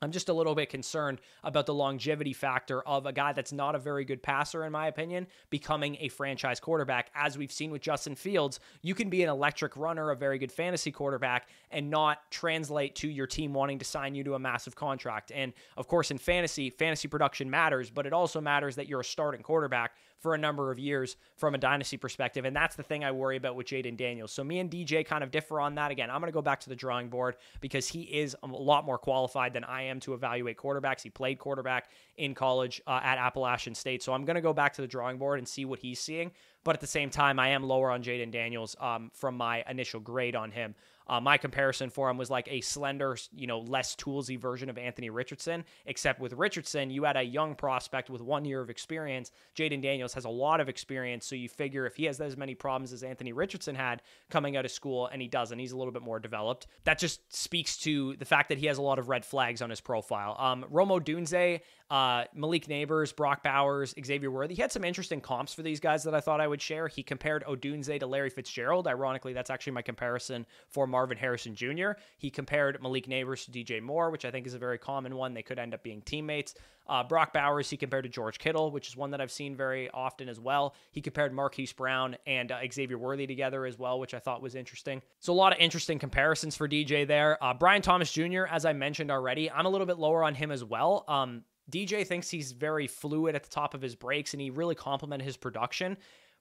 I'm 0.00 0.12
just 0.12 0.28
a 0.28 0.32
little 0.32 0.54
bit 0.54 0.68
concerned 0.70 1.20
about 1.42 1.66
the 1.66 1.74
longevity 1.74 2.32
factor 2.32 2.82
of 2.82 3.06
a 3.06 3.12
guy 3.12 3.32
that's 3.32 3.52
not 3.52 3.74
a 3.74 3.78
very 3.78 4.04
good 4.04 4.22
passer, 4.22 4.64
in 4.64 4.70
my 4.70 4.86
opinion, 4.86 5.26
becoming 5.50 5.96
a 6.00 6.08
franchise 6.08 6.60
quarterback. 6.60 7.10
As 7.14 7.36
we've 7.36 7.50
seen 7.50 7.72
with 7.72 7.82
Justin 7.82 8.14
Fields, 8.14 8.60
you 8.82 8.94
can 8.94 9.10
be 9.10 9.22
an 9.24 9.28
electric 9.28 9.76
runner, 9.76 10.10
a 10.10 10.16
very 10.16 10.38
good 10.38 10.52
fantasy 10.52 10.92
quarterback, 10.92 11.48
and 11.70 11.90
not 11.90 12.30
translate 12.30 12.94
to 12.96 13.08
your 13.08 13.26
team 13.26 13.52
wanting 13.52 13.80
to 13.80 13.84
sign 13.84 14.14
you 14.14 14.22
to 14.24 14.34
a 14.34 14.38
massive 14.38 14.76
contract. 14.76 15.32
And 15.34 15.52
of 15.76 15.88
course, 15.88 16.10
in 16.12 16.18
fantasy, 16.18 16.70
fantasy 16.70 17.08
production 17.08 17.50
matters, 17.50 17.90
but 17.90 18.06
it 18.06 18.12
also 18.12 18.40
matters 18.40 18.76
that 18.76 18.88
you're 18.88 19.00
a 19.00 19.04
starting 19.04 19.42
quarterback 19.42 19.92
for 20.18 20.34
a 20.34 20.38
number 20.38 20.70
of 20.70 20.78
years 20.78 21.16
from 21.36 21.54
a 21.54 21.58
dynasty 21.58 21.96
perspective. 21.96 22.44
And 22.44 22.54
that's 22.54 22.76
the 22.76 22.82
thing 22.82 23.04
I 23.04 23.12
worry 23.12 23.36
about 23.36 23.56
with 23.56 23.66
Jayden 23.66 23.96
Daniels. 23.96 24.32
So 24.32 24.42
me 24.42 24.58
and 24.58 24.70
DJ 24.70 25.04
kind 25.06 25.22
of 25.22 25.30
differ 25.30 25.60
on 25.60 25.74
that. 25.76 25.90
Again, 25.90 26.10
I'm 26.10 26.20
going 26.20 26.30
to 26.30 26.34
go 26.34 26.42
back 26.42 26.60
to 26.60 26.68
the 26.68 26.76
drawing 26.76 27.08
board 27.08 27.36
because 27.60 27.88
he 27.88 28.02
is 28.02 28.36
a 28.42 28.46
lot 28.46 28.84
more 28.84 28.98
qualified 28.98 29.52
than 29.52 29.64
I 29.64 29.82
am 29.82 30.00
to 30.00 30.14
evaluate 30.14 30.56
quarterbacks. 30.56 31.02
He 31.02 31.10
played 31.10 31.38
quarterback 31.38 31.90
in 32.16 32.34
college 32.34 32.80
uh, 32.86 33.00
at 33.02 33.18
Appalachian 33.18 33.74
State. 33.74 34.02
So 34.02 34.12
I'm 34.12 34.24
going 34.24 34.36
to 34.36 34.42
go 34.42 34.52
back 34.52 34.74
to 34.74 34.82
the 34.82 34.88
drawing 34.88 35.18
board 35.18 35.38
and 35.38 35.48
see 35.48 35.64
what 35.64 35.78
he's 35.78 36.00
seeing. 36.00 36.32
But 36.64 36.74
at 36.74 36.80
the 36.80 36.86
same 36.86 37.10
time, 37.10 37.38
I 37.38 37.48
am 37.48 37.62
lower 37.62 37.90
on 37.90 38.02
Jayden 38.02 38.30
Daniels 38.30 38.76
um, 38.80 39.10
from 39.14 39.36
my 39.36 39.64
initial 39.68 40.00
grade 40.00 40.36
on 40.36 40.50
him. 40.50 40.74
Uh, 41.08 41.20
my 41.20 41.36
comparison 41.36 41.90
for 41.90 42.10
him 42.10 42.18
was 42.18 42.30
like 42.30 42.48
a 42.50 42.60
slender, 42.60 43.16
you 43.32 43.46
know, 43.46 43.60
less 43.60 43.96
toolsy 43.96 44.38
version 44.38 44.68
of 44.68 44.78
Anthony 44.78 45.10
Richardson, 45.10 45.64
except 45.86 46.20
with 46.20 46.32
Richardson, 46.34 46.90
you 46.90 47.04
had 47.04 47.16
a 47.16 47.22
young 47.22 47.54
prospect 47.54 48.10
with 48.10 48.20
one 48.20 48.44
year 48.44 48.60
of 48.60 48.70
experience. 48.70 49.30
Jayden 49.56 49.82
Daniels 49.82 50.14
has 50.14 50.24
a 50.24 50.28
lot 50.30 50.60
of 50.60 50.68
experience, 50.68 51.26
so 51.26 51.34
you 51.34 51.48
figure 51.48 51.86
if 51.86 51.96
he 51.96 52.04
has 52.04 52.20
as 52.20 52.36
many 52.36 52.54
problems 52.54 52.92
as 52.92 53.02
Anthony 53.02 53.32
Richardson 53.32 53.74
had 53.74 54.02
coming 54.30 54.56
out 54.56 54.64
of 54.64 54.70
school, 54.70 55.06
and 55.06 55.22
he 55.22 55.28
doesn't, 55.28 55.58
he's 55.58 55.72
a 55.72 55.76
little 55.76 55.92
bit 55.92 56.02
more 56.02 56.18
developed. 56.18 56.66
That 56.84 56.98
just 56.98 57.20
speaks 57.34 57.76
to 57.78 58.16
the 58.16 58.24
fact 58.24 58.48
that 58.50 58.58
he 58.58 58.66
has 58.66 58.78
a 58.78 58.82
lot 58.82 58.98
of 58.98 59.08
red 59.08 59.24
flags 59.24 59.62
on 59.62 59.70
his 59.70 59.80
profile. 59.80 60.36
Um, 60.38 60.64
Rome 60.70 60.90
Odunze, 60.90 61.60
uh, 61.90 62.24
Malik 62.34 62.66
Nabers, 62.66 63.16
Brock 63.16 63.42
Bowers, 63.42 63.94
Xavier 64.04 64.30
Worthy. 64.30 64.54
He 64.54 64.62
had 64.62 64.72
some 64.72 64.84
interesting 64.84 65.20
comps 65.20 65.54
for 65.54 65.62
these 65.62 65.80
guys 65.80 66.04
that 66.04 66.14
I 66.14 66.20
thought 66.20 66.40
I 66.40 66.46
would 66.46 66.60
share. 66.60 66.86
He 66.86 67.02
compared 67.02 67.44
Odunze 67.44 67.98
to 67.98 68.06
Larry 68.06 68.30
Fitzgerald. 68.30 68.86
Ironically, 68.86 69.32
that's 69.32 69.48
actually 69.50 69.72
my 69.72 69.82
comparison 69.82 70.44
for 70.68 70.86
Marvin 70.98 71.16
Harrison 71.16 71.54
Jr. 71.54 71.92
He 72.16 72.28
compared 72.28 72.82
Malik 72.82 73.06
Nabers 73.06 73.44
to 73.44 73.52
DJ 73.52 73.80
Moore, 73.80 74.10
which 74.10 74.24
I 74.24 74.32
think 74.32 74.48
is 74.48 74.54
a 74.54 74.58
very 74.58 74.78
common 74.78 75.14
one. 75.14 75.32
They 75.32 75.44
could 75.44 75.56
end 75.56 75.72
up 75.72 75.84
being 75.84 76.02
teammates. 76.02 76.56
Uh, 76.88 77.04
Brock 77.04 77.32
Bowers, 77.32 77.70
he 77.70 77.76
compared 77.76 78.02
to 78.02 78.10
George 78.10 78.40
Kittle, 78.40 78.72
which 78.72 78.88
is 78.88 78.96
one 78.96 79.12
that 79.12 79.20
I've 79.20 79.30
seen 79.30 79.54
very 79.54 79.88
often 79.90 80.28
as 80.28 80.40
well. 80.40 80.74
He 80.90 81.00
compared 81.00 81.32
Marquise 81.32 81.72
Brown 81.72 82.16
and 82.26 82.50
uh, 82.50 82.58
Xavier 82.72 82.98
Worthy 82.98 83.28
together 83.28 83.64
as 83.64 83.78
well, 83.78 84.00
which 84.00 84.12
I 84.12 84.18
thought 84.18 84.42
was 84.42 84.56
interesting. 84.56 85.00
So 85.20 85.32
a 85.32 85.34
lot 85.34 85.52
of 85.52 85.60
interesting 85.60 86.00
comparisons 86.00 86.56
for 86.56 86.68
DJ 86.68 87.06
there. 87.06 87.42
Uh, 87.44 87.54
Brian 87.54 87.80
Thomas 87.80 88.10
Jr., 88.10 88.46
as 88.50 88.64
I 88.64 88.72
mentioned 88.72 89.12
already, 89.12 89.48
I'm 89.48 89.66
a 89.66 89.70
little 89.70 89.86
bit 89.86 90.00
lower 90.00 90.24
on 90.24 90.34
him 90.34 90.50
as 90.50 90.64
well. 90.64 91.04
Um, 91.06 91.44
DJ 91.70 92.04
thinks 92.04 92.28
he's 92.28 92.50
very 92.50 92.88
fluid 92.88 93.36
at 93.36 93.44
the 93.44 93.50
top 93.50 93.74
of 93.74 93.82
his 93.82 93.94
breaks, 93.94 94.32
and 94.32 94.40
he 94.40 94.50
really 94.50 94.74
complimented 94.74 95.24
his 95.24 95.36
production 95.36 95.96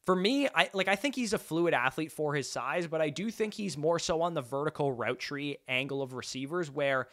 for 0.05 0.15
me, 0.15 0.47
I 0.53 0.69
like 0.73 0.87
I 0.87 0.95
think 0.95 1.15
he's 1.15 1.33
a 1.33 1.37
fluid 1.37 1.73
athlete 1.73 2.11
for 2.11 2.33
his 2.33 2.49
size, 2.49 2.87
but 2.87 3.01
I 3.01 3.09
do 3.09 3.29
think 3.29 3.53
he's 3.53 3.77
more 3.77 3.99
so 3.99 4.21
on 4.21 4.33
the 4.33 4.41
vertical 4.41 4.91
route 4.91 5.19
tree 5.19 5.57
angle 5.67 6.01
of 6.01 6.13
receivers 6.13 6.71
where 6.71 7.07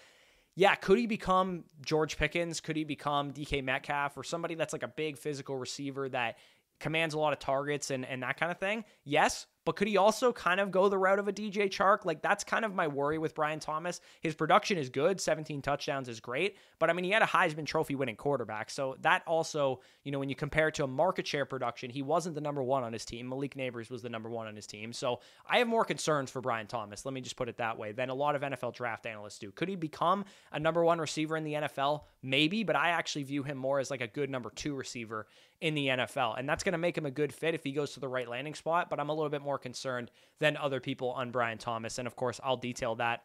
yeah, 0.56 0.74
could 0.76 0.98
he 0.98 1.06
become 1.06 1.64
George 1.84 2.16
Pickens? 2.16 2.60
Could 2.60 2.76
he 2.76 2.84
become 2.84 3.32
DK 3.32 3.64
Metcalf 3.64 4.16
or 4.16 4.22
somebody 4.22 4.54
that's 4.54 4.72
like 4.72 4.84
a 4.84 4.88
big 4.88 5.18
physical 5.18 5.56
receiver 5.56 6.08
that 6.10 6.38
commands 6.78 7.14
a 7.14 7.18
lot 7.18 7.32
of 7.32 7.40
targets 7.40 7.90
and, 7.90 8.06
and 8.06 8.22
that 8.22 8.38
kind 8.38 8.52
of 8.52 8.58
thing? 8.58 8.84
Yes, 9.04 9.46
but 9.64 9.76
could 9.76 9.88
he 9.88 9.97
also 9.97 10.33
kind 10.33 10.61
of 10.61 10.71
go 10.71 10.88
the 10.88 10.99
route 10.99 11.18
of 11.18 11.28
a 11.28 11.33
DJ 11.33 11.68
Chark? 11.68 12.04
Like 12.04 12.23
that's 12.23 12.44
kind 12.44 12.64
of 12.64 12.75
my 12.75 12.87
worry 12.87 13.18
with 13.18 13.35
Brian 13.35 13.61
Thomas. 13.61 14.00
His 14.21 14.35
production 14.35 14.78
is 14.78 14.88
good, 14.88 15.21
17 15.21 15.62
touchdowns 15.62 16.09
is 16.09 16.21
great, 16.21 16.56
but 16.78 16.90
I 16.90 16.92
mean 16.92 17.04
he 17.04 17.11
had 17.11 17.23
a 17.23 17.26
Heisman 17.26 17.66
Trophy 17.66 17.94
winning 17.94 18.16
quarterback, 18.16 18.71
so 18.71 18.97
that 19.02 19.23
also, 19.26 19.80
you 20.02 20.12
know, 20.12 20.18
when 20.18 20.28
you 20.28 20.37
compare 20.37 20.68
it 20.68 20.75
to 20.75 20.85
a 20.85 20.88
market 20.88 21.26
share 21.26 21.44
production, 21.44 21.90
he 21.90 22.02
wasn't 22.02 22.35
the 22.35 22.40
number 22.40 22.62
one 22.62 22.85
on 22.85 22.92
his 22.92 23.04
team. 23.04 23.28
Malik 23.28 23.54
Nabers 23.54 23.90
was 23.90 24.02
the 24.02 24.09
number 24.09 24.28
one 24.28 24.47
on 24.47 24.56
his 24.56 24.66
team, 24.66 24.92
so 24.92 25.21
I 25.49 25.59
have 25.59 25.68
more 25.68 25.85
concerns 25.85 26.30
for 26.30 26.40
Brian 26.40 26.66
Thomas. 26.66 27.04
Let 27.04 27.14
me 27.14 27.21
just 27.21 27.37
put 27.37 27.49
it 27.49 27.56
that 27.59 27.78
way 27.78 27.92
than 27.92 28.11
a 28.11 28.14
lot 28.14 28.35
of 28.35 28.42
NFL 28.42 28.75
draft 28.75 29.06
analysts 29.06 29.38
do. 29.38 29.50
Could 29.50 29.68
he 29.68 29.76
become 29.76 30.25
a 30.52 30.59
number 30.59 30.85
one 30.85 30.99
receiver 30.99 31.37
in 31.37 31.44
the 31.44 31.54
NFL? 31.54 32.02
Maybe, 32.23 32.64
but 32.64 32.76
I 32.76 32.90
actually 32.90 33.25
view 33.25 33.42
him 33.42 33.56
more 33.56 33.78
as 33.78 33.90
like 33.90 34.00
a 34.00 34.06
good 34.06 34.30
number 34.30 34.50
two 34.50 34.75
receiver 34.75 35.26
in 35.61 35.75
the 35.75 35.88
NFL. 35.88 36.38
And 36.38 36.49
that's 36.49 36.62
going 36.62 36.73
to 36.73 36.78
make 36.78 36.97
him 36.97 37.06
a 37.06 37.11
good 37.11 37.33
fit 37.33 37.54
if 37.54 37.64
he 37.64 37.73
goes 37.73 37.94
to 37.94 38.00
the 38.00 38.09
right 38.09 38.28
landing 38.28 38.54
spot. 38.54 38.90
But 38.90 39.00
I'm 39.00 39.09
a 39.09 39.14
little 39.14 39.30
bit 39.30 39.42
more 39.54 39.58
concerned 39.58 40.11
than 40.40 40.56
other 40.56 40.80
people 40.80 41.11
on 41.12 41.30
Brian 41.30 41.58
Thomas. 41.58 41.99
And 41.99 42.08
of 42.08 42.16
course, 42.16 42.40
I'll 42.42 42.56
detail 42.56 42.96
that 42.96 43.23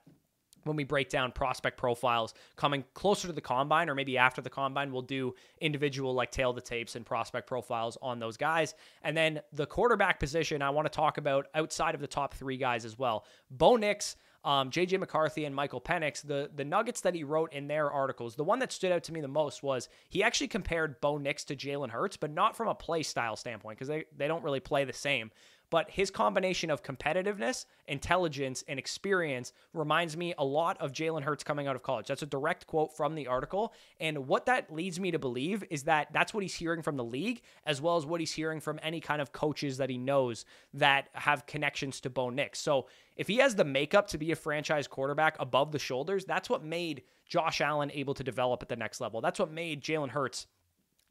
when 0.66 0.76
we 0.76 0.84
break 0.84 1.10
down 1.10 1.32
prospect 1.32 1.78
profiles 1.78 2.34
coming 2.56 2.84
closer 2.94 3.28
to 3.28 3.34
the 3.34 3.42
combine 3.42 3.90
or 3.90 3.96
maybe 3.96 4.18
after 4.18 4.42
the 4.42 4.50
combine, 4.50 4.92
we'll 4.92 5.02
do 5.02 5.34
individual 5.62 6.14
like 6.14 6.32
tail 6.32 6.54
the 6.54 6.62
tapes 6.62 6.96
and 6.96 7.06
prospect 7.06 7.48
profiles 7.48 7.98
on 8.02 8.20
those 8.20 8.38
guys. 8.38 8.76
And 9.02 9.18
then 9.18 9.40
the 9.54 9.66
quarterback 9.66 10.20
position, 10.20 10.62
I 10.62 10.70
want 10.70 10.86
to 10.86 10.96
talk 10.96 11.18
about 11.18 11.48
outside 11.56 11.96
of 11.96 12.02
the 12.02 12.08
top 12.08 12.36
three 12.36 12.58
guys 12.58 12.86
as 12.86 13.00
well. 13.00 13.26
Bo 13.50 13.78
Nix 13.78 14.16
um, 14.44 14.72
JJ 14.72 15.00
McCarthy 15.00 15.46
and 15.46 15.54
Michael 15.54 15.82
Penix, 15.82 16.22
the 16.22 16.50
the 16.56 16.64
nuggets 16.64 17.02
that 17.02 17.14
he 17.14 17.24
wrote 17.24 17.52
in 17.52 17.68
their 17.68 17.92
articles, 17.92 18.36
the 18.36 18.44
one 18.44 18.60
that 18.60 18.72
stood 18.72 18.92
out 18.92 19.04
to 19.04 19.14
me 19.14 19.20
the 19.20 19.28
most 19.28 19.64
was 19.64 19.90
he 20.10 20.24
actually 20.24 20.48
compared 20.48 21.02
Bo 21.02 21.18
Nix 21.18 21.44
to 21.46 21.56
Jalen 21.56 21.90
Hurts, 21.90 22.16
but 22.16 22.32
not 22.32 22.56
from 22.56 22.70
a 22.70 22.76
play 22.76 23.04
style 23.04 23.36
standpoint 23.36 23.78
because 23.78 23.90
they, 23.90 24.06
they 24.16 24.28
don't 24.28 24.44
really 24.44 24.62
play 24.62 24.86
the 24.86 24.94
same. 24.94 25.32
But 25.70 25.92
his 25.92 26.10
combination 26.10 26.72
of 26.72 26.84
competitiveness, 26.84 27.66
intelligence, 27.88 28.64
and 28.68 28.80
experience 28.80 29.54
reminds 29.74 30.18
me 30.18 30.34
a 30.38 30.46
lot 30.46 30.80
of 30.82 30.92
Jalen 30.92 31.24
Hurts 31.24 31.44
coming 31.44 31.68
out 31.68 31.76
of 31.76 31.84
college. 31.84 32.08
That's 32.08 32.24
a 32.24 32.28
direct 32.28 32.66
quote 32.66 32.96
from 32.96 33.16
the 33.16 33.28
article. 33.28 33.74
And 34.00 34.28
what 34.28 34.48
that 34.48 34.74
leads 34.74 35.00
me 35.00 35.12
to 35.12 35.20
believe 35.20 35.64
is 35.70 35.84
that 35.84 36.12
that's 36.12 36.34
what 36.34 36.44
he's 36.44 36.56
hearing 36.56 36.82
from 36.82 36.98
the 36.98 37.04
league, 37.04 37.42
as 37.66 37.82
well 37.82 37.98
as 37.98 38.06
what 38.06 38.20
he's 38.20 38.34
hearing 38.34 38.60
from 38.60 38.80
any 38.82 39.00
kind 39.00 39.22
of 39.22 39.32
coaches 39.32 39.78
that 39.78 39.90
he 39.90 39.98
knows 39.98 40.46
that 40.74 41.10
have 41.14 41.46
connections 41.46 42.02
to 42.02 42.10
Bo 42.10 42.30
Nix. 42.30 42.60
So 42.60 42.88
if 43.16 43.28
he 43.28 43.38
has 43.38 43.56
the 43.56 43.66
makeup 43.66 44.08
to 44.08 44.18
be 44.18 44.32
a 44.32 44.36
franchise 44.36 44.88
quarterback 44.88 45.36
above 45.40 45.72
the 45.72 45.80
shoulders, 45.80 46.26
that's 46.26 46.50
what 46.50 46.64
made 46.64 47.04
Josh 47.28 47.62
Allen 47.62 47.92
able 47.94 48.14
to 48.16 48.24
develop 48.24 48.64
at 48.64 48.70
the 48.70 48.76
next 48.76 49.02
level. 49.02 49.22
That's 49.22 49.40
what 49.40 49.52
made 49.52 49.82
Jalen 49.82 50.10
Hurts 50.10 50.48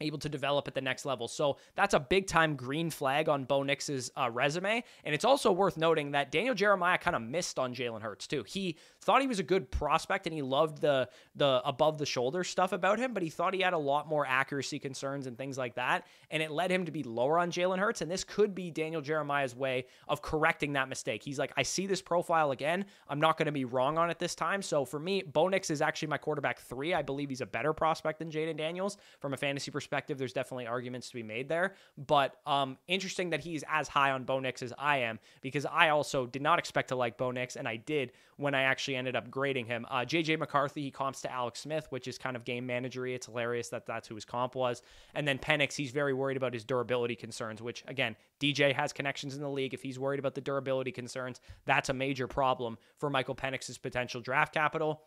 able 0.01 0.17
to 0.19 0.29
develop 0.29 0.65
at 0.67 0.73
the 0.73 0.81
next 0.81 1.05
level. 1.05 1.27
So 1.27 1.57
that's 1.75 1.93
a 1.93 1.99
big 1.99 2.25
time 2.25 2.55
green 2.55 2.89
flag 2.89 3.27
on 3.27 3.43
Bo 3.43 3.63
Nix's 3.63 4.09
uh, 4.15 4.29
resume. 4.31 4.81
And 5.03 5.13
it's 5.13 5.25
also 5.25 5.51
worth 5.51 5.75
noting 5.75 6.11
that 6.11 6.31
Daniel 6.31 6.55
Jeremiah 6.55 6.97
kind 6.97 7.17
of 7.17 7.21
missed 7.21 7.59
on 7.59 7.75
Jalen 7.75 8.01
Hurts 8.01 8.25
too. 8.25 8.45
He 8.47 8.77
thought 9.01 9.19
he 9.19 9.27
was 9.27 9.39
a 9.39 9.43
good 9.43 9.69
prospect 9.69 10.25
and 10.25 10.33
he 10.33 10.41
loved 10.41 10.79
the 10.79 11.09
the 11.35 11.61
above 11.65 11.97
the 11.97 12.05
shoulder 12.05 12.45
stuff 12.45 12.71
about 12.71 12.97
him, 12.97 13.13
but 13.13 13.23
he 13.23 13.29
thought 13.29 13.53
he 13.53 13.59
had 13.59 13.73
a 13.73 13.77
lot 13.77 14.07
more 14.07 14.25
accuracy 14.25 14.79
concerns 14.79 15.27
and 15.27 15.37
things 15.37 15.57
like 15.57 15.75
that. 15.75 16.07
And 16.31 16.41
it 16.41 16.49
led 16.49 16.71
him 16.71 16.85
to 16.85 16.91
be 16.91 17.03
lower 17.03 17.37
on 17.37 17.51
Jalen 17.51 17.79
Hurts. 17.79 18.01
And 18.01 18.09
this 18.09 18.23
could 18.23 18.55
be 18.55 18.71
Daniel 18.71 19.01
Jeremiah's 19.01 19.53
way 19.53 19.85
of 20.07 20.21
correcting 20.21 20.73
that 20.73 20.87
mistake. 20.87 21.23
He's 21.23 21.39
like, 21.39 21.51
I 21.57 21.63
see 21.63 21.87
this 21.87 22.01
profile 22.01 22.51
again. 22.51 22.85
I'm 23.09 23.19
not 23.19 23.37
going 23.37 23.47
to 23.47 23.51
be 23.51 23.65
wrong 23.65 23.97
on 23.97 24.09
it 24.09 24.17
this 24.17 24.33
time. 24.33 24.61
So 24.61 24.85
for 24.85 24.99
me, 24.99 25.23
Bo 25.23 25.49
Nix 25.49 25.69
is 25.69 25.81
actually 25.81 26.07
my 26.07 26.17
quarterback 26.17 26.61
three. 26.61 26.93
I 26.93 27.01
believe 27.01 27.27
he's 27.27 27.41
a 27.41 27.45
better 27.45 27.73
prospect 27.73 28.19
than 28.19 28.31
Jayden 28.31 28.55
Daniels 28.55 28.97
from 29.19 29.33
a 29.33 29.37
fantasy 29.37 29.71
perspective 29.71 29.88
perspective, 29.89 30.19
there's 30.19 30.33
definitely 30.33 30.67
arguments 30.67 31.09
to 31.09 31.15
be 31.15 31.23
made 31.23 31.49
there. 31.49 31.73
But 31.97 32.35
um, 32.45 32.77
interesting 32.87 33.31
that 33.31 33.39
he's 33.39 33.63
as 33.67 33.87
high 33.87 34.11
on 34.11 34.23
Bo 34.23 34.39
Nix 34.39 34.61
as 34.61 34.71
I 34.77 34.97
am 34.97 35.17
because 35.41 35.65
I 35.65 35.89
also 35.89 36.27
did 36.27 36.43
not 36.43 36.59
expect 36.59 36.89
to 36.89 36.95
like 36.95 37.17
Bo 37.17 37.31
Nix, 37.31 37.55
and 37.55 37.67
I 37.67 37.77
did 37.77 38.11
when 38.37 38.53
I 38.53 38.61
actually 38.61 38.97
ended 38.97 39.15
up 39.15 39.31
grading 39.31 39.65
him. 39.65 39.87
Uh, 39.89 40.01
JJ 40.01 40.37
McCarthy, 40.37 40.83
he 40.83 40.91
comps 40.91 41.21
to 41.21 41.31
Alex 41.31 41.61
Smith, 41.61 41.87
which 41.89 42.07
is 42.07 42.19
kind 42.19 42.35
of 42.35 42.45
game 42.45 42.67
managery. 42.67 43.15
It's 43.15 43.25
hilarious 43.25 43.69
that 43.69 43.87
that's 43.87 44.07
who 44.07 44.13
his 44.13 44.25
comp 44.25 44.53
was. 44.53 44.83
And 45.15 45.27
then 45.27 45.39
Penix, 45.39 45.75
he's 45.75 45.91
very 45.91 46.13
worried 46.13 46.37
about 46.37 46.53
his 46.53 46.63
durability 46.63 47.15
concerns, 47.15 47.61
which 47.61 47.83
again, 47.87 48.15
DJ 48.39 48.73
has 48.73 48.93
connections 48.93 49.35
in 49.35 49.41
the 49.41 49.49
league. 49.49 49.73
If 49.73 49.81
he's 49.81 49.97
worried 49.97 50.19
about 50.19 50.35
the 50.35 50.41
durability 50.41 50.91
concerns, 50.91 51.41
that's 51.65 51.89
a 51.89 51.93
major 51.93 52.27
problem 52.27 52.77
for 52.99 53.09
Michael 53.09 53.35
Penix's 53.35 53.79
potential 53.79 54.21
draft 54.21 54.53
capital. 54.53 55.01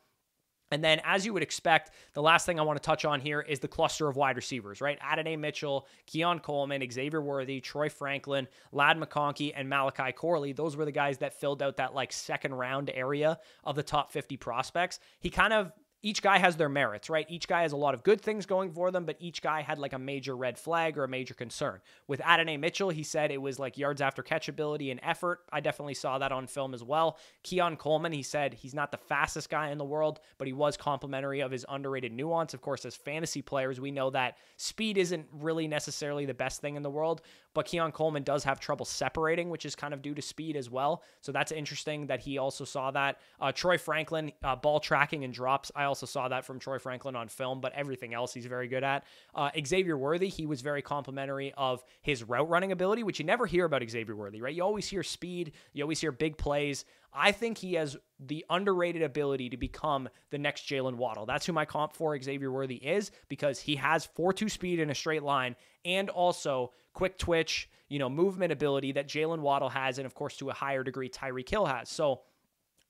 And 0.72 0.82
then, 0.82 1.00
as 1.04 1.26
you 1.26 1.34
would 1.34 1.42
expect, 1.42 1.90
the 2.14 2.22
last 2.22 2.46
thing 2.46 2.58
I 2.58 2.62
want 2.62 2.80
to 2.80 2.84
touch 2.84 3.04
on 3.04 3.20
here 3.20 3.42
is 3.42 3.60
the 3.60 3.68
cluster 3.68 4.08
of 4.08 4.16
wide 4.16 4.36
receivers, 4.36 4.80
right? 4.80 4.98
Adonai 5.02 5.36
Mitchell, 5.36 5.86
Keon 6.06 6.40
Coleman, 6.40 6.82
Xavier 6.90 7.20
Worthy, 7.20 7.60
Troy 7.60 7.90
Franklin, 7.90 8.48
Ladd 8.72 8.98
McConkey, 8.98 9.52
and 9.54 9.68
Malachi 9.68 10.12
Corley. 10.12 10.52
Those 10.52 10.74
were 10.74 10.86
the 10.86 10.90
guys 10.92 11.18
that 11.18 11.34
filled 11.34 11.62
out 11.62 11.76
that 11.76 11.94
like 11.94 12.10
second 12.10 12.54
round 12.54 12.90
area 12.94 13.38
of 13.64 13.76
the 13.76 13.82
top 13.82 14.10
50 14.10 14.38
prospects. 14.38 14.98
He 15.20 15.28
kind 15.28 15.52
of 15.52 15.72
each 16.02 16.20
guy 16.20 16.38
has 16.38 16.56
their 16.56 16.68
merits, 16.68 17.08
right? 17.08 17.26
Each 17.28 17.46
guy 17.46 17.62
has 17.62 17.72
a 17.72 17.76
lot 17.76 17.94
of 17.94 18.02
good 18.02 18.20
things 18.20 18.44
going 18.44 18.72
for 18.72 18.90
them, 18.90 19.04
but 19.04 19.16
each 19.20 19.40
guy 19.40 19.62
had 19.62 19.78
like 19.78 19.92
a 19.92 19.98
major 19.98 20.36
red 20.36 20.58
flag 20.58 20.98
or 20.98 21.04
a 21.04 21.08
major 21.08 21.34
concern. 21.34 21.80
With 22.08 22.20
Adonai 22.20 22.56
Mitchell, 22.56 22.90
he 22.90 23.04
said 23.04 23.30
it 23.30 23.40
was 23.40 23.58
like 23.58 23.78
yards 23.78 24.00
after 24.00 24.22
catch 24.22 24.48
ability 24.48 24.90
and 24.90 24.98
effort. 25.02 25.40
I 25.52 25.60
definitely 25.60 25.94
saw 25.94 26.18
that 26.18 26.32
on 26.32 26.48
film 26.48 26.74
as 26.74 26.82
well. 26.82 27.18
Keon 27.44 27.76
Coleman, 27.76 28.12
he 28.12 28.22
said 28.22 28.54
he's 28.54 28.74
not 28.74 28.90
the 28.90 28.98
fastest 28.98 29.48
guy 29.48 29.70
in 29.70 29.78
the 29.78 29.84
world, 29.84 30.18
but 30.38 30.48
he 30.48 30.52
was 30.52 30.76
complimentary 30.76 31.40
of 31.40 31.52
his 31.52 31.64
underrated 31.68 32.12
nuance. 32.12 32.52
Of 32.52 32.62
course, 32.62 32.84
as 32.84 32.96
fantasy 32.96 33.42
players, 33.42 33.80
we 33.80 33.92
know 33.92 34.10
that 34.10 34.38
speed 34.56 34.98
isn't 34.98 35.26
really 35.32 35.68
necessarily 35.68 36.26
the 36.26 36.34
best 36.34 36.60
thing 36.60 36.74
in 36.74 36.82
the 36.82 36.90
world, 36.90 37.22
but 37.54 37.66
Keon 37.66 37.92
Coleman 37.92 38.24
does 38.24 38.42
have 38.44 38.58
trouble 38.58 38.84
separating, 38.86 39.50
which 39.50 39.64
is 39.64 39.76
kind 39.76 39.94
of 39.94 40.02
due 40.02 40.14
to 40.14 40.22
speed 40.22 40.56
as 40.56 40.68
well. 40.68 41.04
So 41.20 41.30
that's 41.30 41.52
interesting 41.52 42.06
that 42.08 42.20
he 42.20 42.38
also 42.38 42.64
saw 42.64 42.90
that. 42.90 43.20
Uh, 43.40 43.52
Troy 43.52 43.78
Franklin, 43.78 44.32
uh, 44.42 44.56
ball 44.56 44.80
tracking 44.80 45.22
and 45.22 45.32
drops. 45.32 45.70
I 45.76 45.84
also 45.92 46.06
saw 46.06 46.26
that 46.28 46.46
from 46.46 46.58
Troy 46.58 46.78
Franklin 46.78 47.14
on 47.14 47.28
film, 47.28 47.60
but 47.60 47.74
everything 47.74 48.14
else 48.14 48.32
he's 48.32 48.46
very 48.46 48.66
good 48.66 48.82
at. 48.82 49.04
Uh, 49.34 49.50
Xavier 49.62 49.98
Worthy, 49.98 50.30
he 50.30 50.46
was 50.46 50.62
very 50.62 50.80
complimentary 50.80 51.52
of 51.54 51.84
his 52.00 52.24
route 52.24 52.48
running 52.48 52.72
ability, 52.72 53.02
which 53.02 53.18
you 53.18 53.26
never 53.26 53.44
hear 53.44 53.66
about 53.66 53.82
Xavier 53.86 54.16
Worthy, 54.16 54.40
right? 54.40 54.54
You 54.54 54.62
always 54.62 54.88
hear 54.88 55.02
speed, 55.02 55.52
you 55.74 55.84
always 55.84 56.00
hear 56.00 56.10
big 56.10 56.38
plays. 56.38 56.86
I 57.12 57.30
think 57.30 57.58
he 57.58 57.74
has 57.74 57.98
the 58.18 58.42
underrated 58.48 59.02
ability 59.02 59.50
to 59.50 59.58
become 59.58 60.08
the 60.30 60.38
next 60.38 60.66
Jaylen 60.66 60.94
Waddle. 60.94 61.26
That's 61.26 61.44
who 61.44 61.52
my 61.52 61.66
comp 61.66 61.92
for 61.92 62.18
Xavier 62.18 62.50
Worthy 62.50 62.76
is 62.76 63.10
because 63.28 63.60
he 63.60 63.76
has 63.76 64.06
4 64.06 64.32
2 64.32 64.48
speed 64.48 64.80
in 64.80 64.88
a 64.88 64.94
straight 64.94 65.22
line 65.22 65.54
and 65.84 66.08
also 66.08 66.72
quick 66.94 67.18
twitch, 67.18 67.68
you 67.90 67.98
know, 67.98 68.08
movement 68.08 68.50
ability 68.50 68.92
that 68.92 69.08
Jaylen 69.08 69.40
Waddle 69.40 69.68
has, 69.68 69.98
and 69.98 70.06
of 70.06 70.14
course, 70.14 70.38
to 70.38 70.48
a 70.48 70.54
higher 70.54 70.82
degree, 70.82 71.10
Tyreek 71.10 71.50
Hill 71.50 71.66
has. 71.66 71.90
So, 71.90 72.22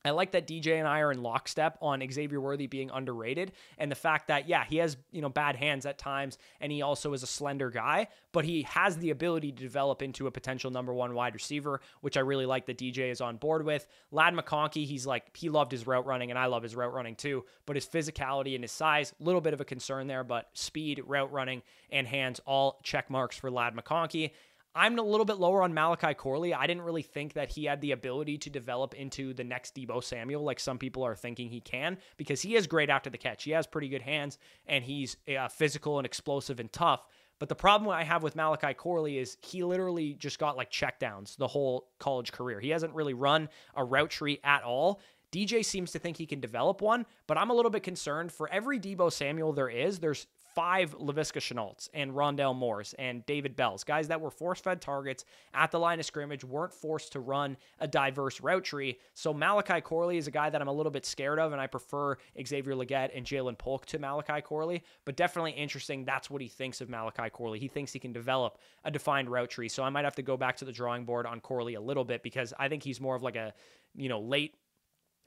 I 0.04 0.11
like 0.11 0.32
that 0.32 0.47
DJ 0.47 0.78
and 0.78 0.88
I 0.88 1.00
are 1.00 1.12
in 1.12 1.23
lockstep 1.23 1.78
on 1.80 2.02
Xavier 2.11 2.40
Worthy 2.40 2.66
being 2.66 2.90
underrated 2.90 3.52
and 3.78 3.90
the 3.90 3.97
fact 3.97 4.28
that, 4.28 4.49
yeah, 4.49 4.64
he 4.64 4.78
has, 4.78 4.97
you 5.12 5.23
know, 5.23 5.28
bad 5.28 5.56
hands 5.56 5.87
at 5.87 5.99
times 5.99 6.38
and 6.61 6.73
he 6.73 6.82
also 6.82 7.12
is 7.12 7.23
a 7.23 7.26
slender 7.26 7.71
guy, 7.71 8.09
but 8.32 8.44
he 8.44 8.62
has 8.62 8.97
the 8.99 9.11
ability 9.11 9.52
to 9.52 9.62
develop 9.62 10.02
into 10.02 10.26
a 10.26 10.30
potential 10.30 10.71
number 10.71 10.92
one 10.92 11.14
wide 11.14 11.35
receiver, 11.35 11.80
which 12.00 12.16
I 12.16 12.21
really 12.21 12.47
like 12.47 12.66
that 12.66 12.78
DJ 12.78 13.11
is 13.11 13.21
on 13.21 13.37
board 13.37 13.64
with. 13.64 13.87
Ladd 14.11 14.35
McConkey, 14.35 14.87
he's 14.87 15.06
like, 15.06 15.37
he 15.37 15.49
loved 15.49 15.71
his 15.71 15.87
route 15.87 16.06
running 16.06 16.30
and 16.30 16.38
I 16.38 16.47
love 16.47 16.64
his 16.64 16.75
route 16.75 16.92
running 16.92 17.14
too, 17.14 17.44
but 17.66 17.76
his 17.76 17.87
physicality 17.87 18.54
and 18.54 18.64
his 18.64 18.73
size, 18.73 19.14
little 19.21 19.40
bit 19.40 19.54
of 19.54 19.61
a 19.61 19.64
concern 19.64 20.09
there, 20.09 20.25
but 20.25 20.49
speed, 20.54 21.02
route 21.06 21.32
running, 21.32 21.62
and 21.90 22.06
hands, 22.09 22.40
all 22.47 22.80
check 22.82 23.09
marks 23.11 23.37
for 23.37 23.50
Ladd 23.50 23.76
McConkey. 23.76 24.32
I'm 24.75 24.99
a 24.99 25.02
little 25.02 25.26
bit 25.26 25.38
lower 25.38 25.62
on 25.62 25.75
Malachi 25.75 26.14
Corley. 26.14 26.55
I 26.55 26.67
didn't 26.67 26.83
really 26.83 27.02
think 27.02 27.35
that 27.35 27.50
he 27.50 27.64
had 27.67 27.81
the 27.81 27.93
ability 27.93 28.38
to 28.38 28.50
develop 28.50 28.95
into 28.95 29.35
the 29.35 29.45
next 29.45 29.75
Deebo 29.75 30.02
Samuel 30.02 30.43
like 30.43 30.59
some 30.59 30.79
people 30.79 31.05
are 31.05 31.14
thinking 31.14 31.50
he 31.50 31.61
can 31.61 31.99
because 32.17 32.41
he 32.41 32.57
is 32.57 32.67
great 32.67 32.88
after 32.88 33.11
the 33.11 33.19
catch. 33.19 33.45
He 33.45 33.50
has 33.50 33.67
pretty 33.67 33.88
good 33.88 34.02
hands 34.02 34.38
and 34.67 34.83
he's 34.83 35.17
uh, 35.37 35.49
physical 35.49 35.99
and 35.99 36.07
explosive 36.07 36.59
and 36.59 36.73
tough. 36.73 37.07
But 37.38 37.49
the 37.49 37.55
problem 37.55 37.91
I 37.91 38.05
have 38.05 38.23
with 38.23 38.37
Malachi 38.37 38.73
Corley 38.73 39.19
is 39.19 39.37
he 39.43 39.62
literally 39.62 40.14
just 40.14 40.38
got 40.38 40.57
like 40.57 40.71
checkdowns 40.71 41.37
the 41.37 41.49
whole 41.49 41.88
college 41.99 42.33
career. 42.33 42.61
He 42.61 42.71
hasn't 42.71 42.95
really 42.95 43.14
run 43.14 43.49
a 43.75 43.85
route 43.85 44.11
tree 44.11 44.38
at 44.45 44.62
all. 44.62 45.00
DJ 45.33 45.64
seems 45.64 45.91
to 45.93 45.99
think 45.99 46.19
he 46.19 46.26
can 46.26 46.41
develop 46.41 46.83
one, 46.83 47.07
but 47.26 47.38
I'm 47.38 47.50
a 47.50 47.55
little 47.55 47.71
bit 47.71 47.83
concerned. 47.83 48.31
For 48.31 48.49
every 48.50 48.79
Deebo 48.79 49.11
Samuel 49.11 49.52
there 49.55 49.71
is, 49.71 49.99
there's 49.99 50.26
five 50.54 50.97
Laviska 50.99 51.40
Shenaults 51.40 51.88
and 51.94 52.12
Rondale 52.12 52.56
Moores 52.56 52.94
and 52.99 53.25
David 53.26 53.56
Bells, 53.56 53.85
guys 53.85 54.09
that 54.09 54.21
were 54.21 54.30
force 54.30 54.61
fed 54.61 54.80
targets 54.80 55.25
at 55.54 55.71
the 55.71 55.78
line 55.78 56.00
of 56.00 56.06
scrimmage, 56.06 56.44
weren't 56.44 56.73
forced 56.73 57.12
to 57.12 57.21
run 57.21 57.56
a 57.80 57.88
diverse 57.88 58.40
route 58.40 58.64
tree. 58.64 58.99
So 59.14 59.32
Malachi 59.32 59.80
Corley 59.80 60.16
is 60.16 60.26
a 60.26 60.30
guy 60.30 60.50
that 60.50 60.61
I'm 60.61 60.68
a 60.68 60.73
little 60.73 60.92
bit 60.92 61.06
scared 61.06 61.38
of, 61.38 61.52
and 61.52 61.61
I 61.61 61.66
prefer 61.66 62.16
Xavier 62.47 62.75
Legette 62.75 63.11
and 63.16 63.26
Ja'Lynn 63.26 63.59
Polk 63.59 63.87
to 63.87 63.99
Malachi 63.99 64.40
Corley, 64.40 64.82
but 65.04 65.16
definitely 65.16 65.52
interesting. 65.52 66.04
That's 66.04 66.30
what 66.30 66.42
he 66.42 66.49
thinks 66.49 66.80
of 66.80 66.88
Malachi 66.88 67.30
Corley. 67.30 67.59
He 67.59 67.68
thinks 67.68 67.92
he 67.92 67.99
can 67.99 68.12
develop 68.12 68.59
a 68.85 68.90
defined 68.90 69.30
route 69.30 69.50
tree. 69.50 69.68
So 69.68 69.82
I 69.82 69.90
might 69.90 70.04
have 70.04 70.16
to 70.16 70.23
go 70.23 70.37
back 70.37 70.56
to 70.59 70.64
the 70.64 70.73
drawing 70.73 71.04
board 71.04 71.26
on 71.26 71.40
Corley 71.40 71.75
a 71.75 71.80
little 71.80 72.04
bit 72.04 72.23
because 72.23 72.52
I 72.59 72.68
think 72.68 72.82
he's 72.82 73.00
more 73.00 73.16
of 73.16 73.23
like 73.23 73.37
a, 73.37 73.54
you 73.94 74.09
know, 74.09 74.21
late 74.21 74.54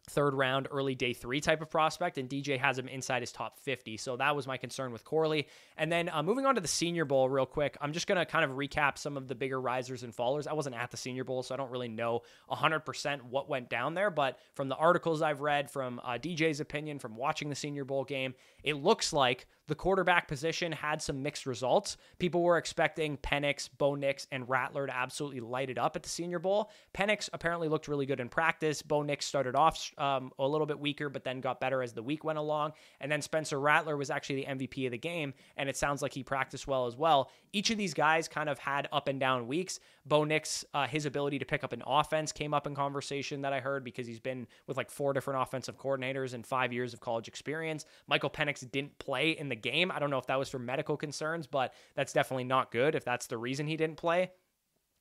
third 0.06 0.34
round, 0.34 0.68
early 0.72 0.96
day 0.96 1.14
three 1.14 1.42
type 1.42 1.62
of 1.62 1.70
prospect, 1.70 2.18
and 2.18 2.30
DJ 2.30 2.58
has 2.60 2.78
him 2.78 2.88
inside 2.88 3.22
his 3.22 3.32
top 3.32 3.60
50. 3.60 3.98
So 3.98 4.18
that 4.18 4.36
was 4.36 4.48
my 4.48 4.58
concern 4.58 4.92
with 4.92 5.04
Corley. 5.04 5.48
And 5.78 5.92
then 5.92 6.10
uh, 6.10 6.24
moving 6.24 6.46
on 6.46 6.56
to 6.56 6.62
the 6.62 6.68
Senior 6.68 7.06
Bowl, 7.06 7.30
real 7.30 7.46
quick, 7.46 7.78
I'm 7.82 7.94
just 7.94 8.08
going 8.08 8.18
to 8.18 8.26
kind 8.26 8.46
of 8.46 8.52
recap 8.52 8.98
some 8.98 9.18
of 9.18 9.28
the 9.28 9.36
bigger 9.36 9.60
risers 9.60 10.04
and 10.04 10.16
fallers. 10.16 10.48
I 10.48 10.54
wasn't 10.54 10.76
at 10.76 10.92
the 10.92 10.98
Senior 10.98 11.24
Bowl, 11.24 11.44
so 11.44 11.54
I 11.54 11.58
don't 11.58 11.72
really 11.72 11.88
know 11.88 12.22
100% 12.50 13.24
what 13.24 13.50
went 13.50 13.70
down 13.70 13.94
there. 13.94 14.10
But 14.10 14.40
from 14.54 14.70
the 14.70 14.76
articles 14.76 15.22
I've 15.22 15.42
read, 15.42 15.70
from 15.70 16.00
uh, 16.04 16.14
DJ's 16.14 16.60
opinion, 16.60 17.00
from 17.00 17.16
watching 17.16 17.50
the 17.50 17.56
Senior 17.56 17.86
Bowl 17.86 18.04
game, 18.04 18.36
it 18.64 18.76
looks 18.76 19.14
like 19.14 19.48
the 19.68 19.76
quarterback 19.76 20.28
position 20.28 20.72
had 20.72 21.02
some 21.02 21.24
mixed 21.24 21.46
results. 21.46 21.98
People 22.20 22.44
were 22.44 22.58
expecting 22.58 23.18
Penix, 23.18 23.70
Bo 23.78 23.96
Nix, 23.96 24.28
and 24.32 24.48
Rattler 24.48 24.88
to 24.88 24.96
absolutely 24.96 25.40
light 25.40 25.70
it 25.70 25.78
up 25.78 25.96
at 25.96 26.04
the 26.04 26.10
Senior 26.10 26.40
Bowl. 26.40 26.70
Penix 26.94 27.30
apparently 27.34 27.68
looked 27.68 27.88
really 27.88 28.06
good 28.06 28.20
in 28.20 28.30
practice. 28.30 28.82
Bo 28.82 29.02
Nix 29.02 29.26
started 29.26 29.56
off 29.56 29.92
um, 29.98 30.32
a 30.38 30.48
little 30.48 30.68
bit 30.68 30.80
weaker, 30.80 31.10
but 31.10 31.24
then 31.24 31.42
got 31.42 31.60
better 31.60 31.82
as 31.82 31.94
the 31.94 32.04
week 32.04 32.24
went 32.24 32.38
along. 32.38 32.74
And 33.00 33.12
then 33.12 33.22
Spencer 33.22 33.60
Rattler 33.60 33.98
was 33.98 34.10
actually 34.10 34.38
the 34.38 34.46
MVP 34.46 34.86
of 34.86 34.92
the 34.92 34.98
game, 34.98 35.34
and 35.58 35.68
it 35.70 35.78
sounds 35.78 36.02
like 36.02 36.14
he 36.14 36.24
practiced 36.24 36.68
well 36.68 36.86
as 36.86 36.96
well. 36.96 37.32
Each 37.52 37.72
of 37.72 37.78
these 37.78 37.94
guys 37.94 38.28
kind 38.28 38.50
of 38.50 38.60
had 38.60 38.88
up 38.92 39.08
and 39.08 39.20
down 39.20 39.48
weeks. 39.48 39.80
Bo 40.06 40.24
Nix, 40.24 40.64
uh, 40.74 40.86
his 40.86 41.06
ability 41.06 41.40
to 41.40 41.46
pick 41.46 41.64
up 41.64 41.74
an 41.74 41.82
offense 41.86 42.32
came 42.32 42.54
up 42.54 42.68
in 42.68 42.76
conversation 42.76 43.42
that 43.42 43.54
I 43.54 43.60
heard 43.60 43.84
because 43.84 44.06
he's 44.06 44.20
been 44.20 44.46
with 44.68 44.78
like 44.78 44.92
four 44.92 45.14
different 45.14 45.42
offensive 45.42 45.78
coordinators 45.78 46.34
and 46.34 46.46
five 46.46 46.72
years 46.72 46.94
of 46.94 47.00
college 47.00 47.28
experience. 47.28 47.86
Michael 48.08 48.30
Penix 48.30 48.70
didn't 48.70 48.98
play 49.00 49.32
in 49.32 49.50
the 49.50 49.55
game. 49.56 49.92
I 49.92 50.00
don't 50.00 50.10
know 50.10 50.18
if 50.18 50.28
that 50.28 50.40
was 50.40 50.50
for 50.50 50.60
medical 50.60 50.98
concerns, 50.98 51.48
but 51.48 51.74
that's 51.96 52.14
definitely 52.14 52.44
not 52.44 52.72
good 52.72 52.96
if 52.96 53.04
that's 53.04 53.28
the 53.28 53.38
reason 53.38 53.68
he 53.68 53.78
didn't 53.78 53.98
play. 53.98 54.32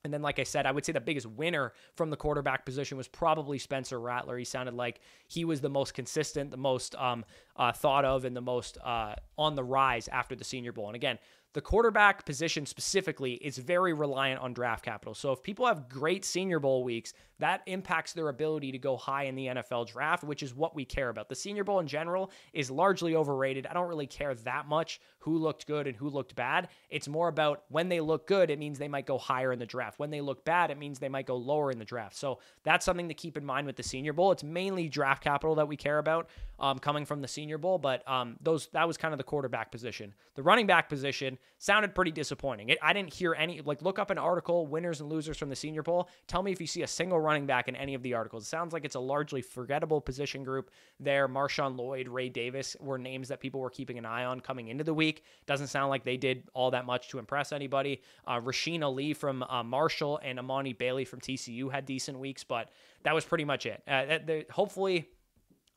And 0.04 0.12
then, 0.12 0.20
like 0.20 0.38
I 0.38 0.42
said, 0.42 0.66
I 0.66 0.70
would 0.70 0.84
say 0.84 0.92
the 0.92 1.00
biggest 1.00 1.26
winner 1.26 1.72
from 1.96 2.10
the 2.10 2.16
quarterback 2.16 2.66
position 2.66 2.98
was 2.98 3.08
probably 3.08 3.58
Spencer 3.58 3.98
Rattler. 3.98 4.36
He 4.36 4.44
sounded 4.44 4.74
like 4.74 5.00
he 5.28 5.46
was 5.46 5.62
the 5.62 5.70
most 5.70 5.94
consistent, 5.94 6.50
the 6.50 6.58
most 6.58 6.94
um, 6.96 7.24
uh, 7.56 7.72
thought 7.72 8.04
of, 8.04 8.26
and 8.26 8.36
the 8.36 8.42
most 8.42 8.76
uh, 8.84 9.14
on 9.38 9.54
the 9.54 9.64
rise 9.64 10.08
after 10.08 10.36
the 10.36 10.44
Senior 10.44 10.72
Bowl. 10.72 10.88
And 10.88 10.96
again, 10.96 11.18
the 11.54 11.60
quarterback 11.60 12.26
position 12.26 12.66
specifically 12.66 13.34
is 13.34 13.58
very 13.58 13.92
reliant 13.92 14.40
on 14.40 14.52
draft 14.52 14.84
capital. 14.84 15.14
So 15.14 15.30
if 15.32 15.40
people 15.40 15.66
have 15.66 15.88
great 15.88 16.24
Senior 16.24 16.58
Bowl 16.58 16.82
weeks, 16.82 17.14
that 17.38 17.62
impacts 17.66 18.12
their 18.12 18.28
ability 18.28 18.72
to 18.72 18.78
go 18.78 18.96
high 18.96 19.24
in 19.24 19.36
the 19.36 19.46
NFL 19.46 19.86
draft, 19.86 20.24
which 20.24 20.42
is 20.42 20.54
what 20.54 20.74
we 20.74 20.84
care 20.84 21.08
about. 21.08 21.28
The 21.28 21.34
Senior 21.34 21.62
Bowl 21.62 21.78
in 21.78 21.86
general 21.86 22.30
is 22.52 22.70
largely 22.70 23.14
overrated. 23.14 23.66
I 23.66 23.72
don't 23.72 23.88
really 23.88 24.06
care 24.06 24.34
that 24.34 24.66
much 24.66 25.00
who 25.18 25.38
looked 25.38 25.66
good 25.66 25.86
and 25.86 25.96
who 25.96 26.08
looked 26.08 26.34
bad. 26.34 26.68
It's 26.90 27.08
more 27.08 27.28
about 27.28 27.64
when 27.68 27.88
they 27.88 28.00
look 28.00 28.26
good, 28.26 28.50
it 28.50 28.58
means 28.58 28.78
they 28.78 28.88
might 28.88 29.06
go 29.06 29.18
higher 29.18 29.52
in 29.52 29.58
the 29.58 29.66
draft. 29.66 29.98
When 29.98 30.10
they 30.10 30.20
look 30.20 30.44
bad, 30.44 30.70
it 30.70 30.78
means 30.78 30.98
they 30.98 31.08
might 31.08 31.26
go 31.26 31.36
lower 31.36 31.70
in 31.70 31.78
the 31.78 31.84
draft. 31.84 32.16
So 32.16 32.40
that's 32.64 32.84
something 32.84 33.08
to 33.08 33.14
keep 33.14 33.36
in 33.36 33.44
mind 33.44 33.66
with 33.66 33.76
the 33.76 33.82
Senior 33.82 34.12
Bowl. 34.12 34.32
It's 34.32 34.44
mainly 34.44 34.88
draft 34.88 35.22
capital 35.22 35.54
that 35.54 35.68
we 35.68 35.76
care 35.76 35.98
about 35.98 36.28
um, 36.58 36.78
coming 36.78 37.04
from 37.04 37.20
the 37.20 37.28
Senior 37.28 37.58
Bowl, 37.58 37.78
but 37.78 38.08
um, 38.08 38.36
those 38.40 38.68
that 38.72 38.86
was 38.86 38.96
kind 38.96 39.12
of 39.12 39.18
the 39.18 39.24
quarterback 39.24 39.70
position. 39.70 40.14
The 40.34 40.42
running 40.42 40.66
back 40.66 40.88
position 40.88 41.38
sounded 41.58 41.94
pretty 41.94 42.12
disappointing. 42.12 42.68
It, 42.68 42.78
I 42.82 42.92
didn't 42.92 43.12
hear 43.12 43.34
any 43.34 43.60
like 43.60 43.82
look 43.82 43.98
up 43.98 44.10
an 44.10 44.18
article 44.18 44.66
winners 44.66 45.00
and 45.00 45.10
losers 45.10 45.36
from 45.36 45.48
the 45.48 45.56
Senior 45.56 45.82
Bowl. 45.82 46.08
Tell 46.26 46.42
me 46.42 46.52
if 46.52 46.60
you 46.60 46.66
see 46.66 46.82
a 46.82 46.86
single 46.86 47.20
running 47.20 47.46
back 47.46 47.68
in 47.68 47.76
any 47.76 47.94
of 47.94 48.02
the 48.02 48.14
articles. 48.14 48.44
It 48.44 48.48
sounds 48.48 48.72
like 48.72 48.84
it's 48.84 48.94
a 48.94 49.00
largely 49.00 49.42
forgettable 49.42 50.00
position 50.00 50.44
group 50.44 50.70
there. 51.00 51.28
Marshawn 51.28 51.76
Lloyd, 51.76 52.08
Ray 52.08 52.28
Davis 52.28 52.76
were 52.80 52.98
names 52.98 53.28
that 53.28 53.40
people 53.40 53.60
were 53.60 53.70
keeping 53.70 53.98
an 53.98 54.06
eye 54.06 54.24
on 54.24 54.40
coming 54.40 54.68
into 54.68 54.84
the 54.84 54.94
week. 54.94 55.24
Doesn't 55.46 55.68
sound 55.68 55.90
like 55.90 56.04
they 56.04 56.16
did 56.16 56.44
all 56.54 56.70
that 56.70 56.86
much 56.86 57.08
to 57.08 57.18
impress 57.18 57.52
anybody. 57.52 58.02
Uh, 58.26 58.40
Rasheen 58.40 58.82
Ali 58.82 59.12
from 59.12 59.42
uh, 59.42 59.62
Marshall 59.62 60.20
and 60.22 60.38
Emani 60.38 60.76
Bailey 60.76 61.04
from 61.04 61.20
TCU 61.20 61.70
had 61.70 61.84
decent 61.86 62.18
weeks, 62.18 62.44
but 62.44 62.70
that 63.02 63.14
was 63.14 63.24
pretty 63.24 63.44
much 63.44 63.66
it. 63.66 63.82
Uh, 63.88 64.42
hopefully 64.52 65.08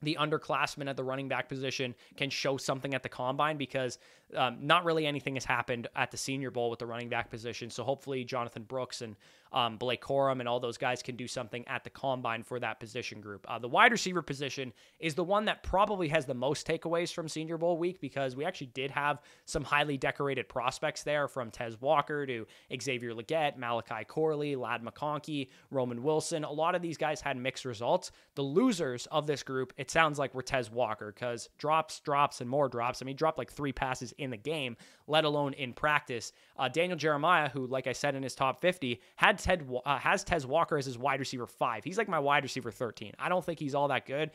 the 0.02 0.18
underclassmen 0.20 0.90
at 0.90 0.98
the 0.98 1.04
running 1.04 1.28
back 1.28 1.50
position 1.50 1.96
can 2.16 2.30
show 2.30 2.58
something 2.58 2.94
at 2.94 3.04
the 3.04 3.10
combine 3.10 3.58
because 3.58 3.98
um, 4.36 4.58
not 4.62 4.84
really 4.84 5.06
anything 5.06 5.36
has 5.36 5.46
happened 5.46 5.88
at 5.96 6.12
the 6.12 6.18
Senior 6.18 6.52
Bowl 6.52 6.70
with 6.70 6.80
the 6.80 6.86
running 6.86 7.10
back 7.10 7.30
position. 7.30 7.70
So 7.70 7.84
hopefully 7.84 8.24
Jonathan 8.24 8.64
Brooks 8.64 9.02
and 9.02 9.16
um, 9.54 9.78
Blake 9.78 10.02
Corum 10.02 10.40
and 10.40 10.50
all 10.50 10.60
those 10.60 10.78
guys 10.78 11.02
can 11.02 11.16
do 11.16 11.28
something 11.28 11.66
at 11.68 11.84
the 11.86 11.90
combine 11.90 12.44
for 12.44 12.60
that 12.60 12.80
position 12.80 13.22
group. 13.22 13.46
Uh, 13.48 13.58
the 13.58 13.68
wide 13.68 13.92
receiver 13.94 14.22
position 14.22 14.74
is 15.00 15.16
the 15.16 15.24
one 15.24 15.46
that 15.46 15.64
probably 15.64 16.10
has 16.10 16.26
the 16.26 16.34
most 16.34 16.68
takeaways 16.68 17.14
from 17.14 17.30
Senior 17.30 17.58
Bowl 17.58 17.78
week 17.78 18.02
because 18.02 18.36
we 18.36 18.44
actually 18.44 18.68
did 18.68 18.92
have 18.92 19.22
some 19.46 19.64
highly 19.64 19.98
decorated 19.98 20.50
prospects 20.50 21.04
there 21.04 21.30
from 21.30 21.50
Tez 21.50 21.80
Walker 21.80 22.26
to 22.26 22.46
Xavier 22.82 23.14
Legette, 23.14 23.58
Malachi 23.58 24.04
Corley, 24.06 24.56
Ladd 24.56 24.84
McConkey, 24.84 25.48
Roman 25.72 26.04
Wilson. 26.04 26.44
A 26.44 26.52
lot 26.52 26.76
of 26.76 26.82
these 26.82 26.98
guys 26.98 27.22
had 27.22 27.38
mixed 27.38 27.64
results. 27.64 28.12
The 28.36 28.42
losers 28.42 29.06
of 29.08 29.28
this 29.28 29.44
group, 29.44 29.72
it 29.88 29.92
sounds 29.92 30.20
like 30.20 30.36
were 30.36 30.42
Tez 30.42 30.70
Walker 30.70 31.14
because 31.14 31.48
drops, 31.58 32.02
drops, 32.02 32.42
and 32.42 32.50
more 32.50 32.68
drops. 32.68 33.02
I 33.02 33.06
mean, 33.06 33.16
dropped 33.16 33.38
like 33.38 33.50
three 33.50 33.72
passes 33.72 34.12
in 34.18 34.32
the 34.32 34.38
game, 34.38 34.76
let 35.08 35.24
alone 35.24 35.54
in 35.54 35.72
practice. 35.72 36.34
Uh, 36.58 36.68
Daniel 36.68 36.98
Jeremiah, 36.98 37.48
who, 37.48 37.68
like 37.68 37.88
I 37.88 37.94
said 37.94 38.14
in 38.14 38.22
his 38.22 38.36
top 38.36 38.60
50, 38.60 39.00
had 39.16 39.40
Ted 39.40 39.66
uh, 39.86 39.98
has 39.98 40.26
Tez 40.26 40.46
Walker 40.46 40.78
as 40.78 40.86
his 40.86 40.98
wide 40.98 41.22
receiver 41.22 41.48
five. 41.48 41.86
He's 41.86 41.98
like 41.98 42.10
my 42.10 42.20
wide 42.20 42.44
receiver 42.44 42.70
13. 42.70 43.14
I 43.18 43.30
don't 43.30 43.46
think 43.46 43.60
he's 43.60 43.76
all 43.76 43.88
that 43.88 44.06
good. 44.06 44.32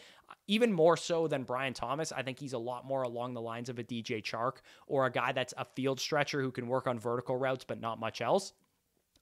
Even 0.46 0.72
more 0.72 0.96
so 0.96 1.28
than 1.28 1.42
Brian 1.42 1.74
Thomas, 1.74 2.12
I 2.12 2.22
think 2.22 2.38
he's 2.38 2.54
a 2.54 2.58
lot 2.58 2.86
more 2.86 3.02
along 3.02 3.34
the 3.34 3.42
lines 3.42 3.68
of 3.68 3.78
a 3.78 3.84
DJ 3.84 4.22
Chark 4.22 4.62
or 4.86 5.04
a 5.04 5.12
guy 5.12 5.32
that's 5.32 5.52
a 5.58 5.66
field 5.66 6.00
stretcher 6.00 6.40
who 6.40 6.50
can 6.50 6.66
work 6.66 6.86
on 6.86 6.98
vertical 6.98 7.36
routes 7.36 7.64
but 7.64 7.78
not 7.78 8.00
much 8.00 8.22
else. 8.22 8.54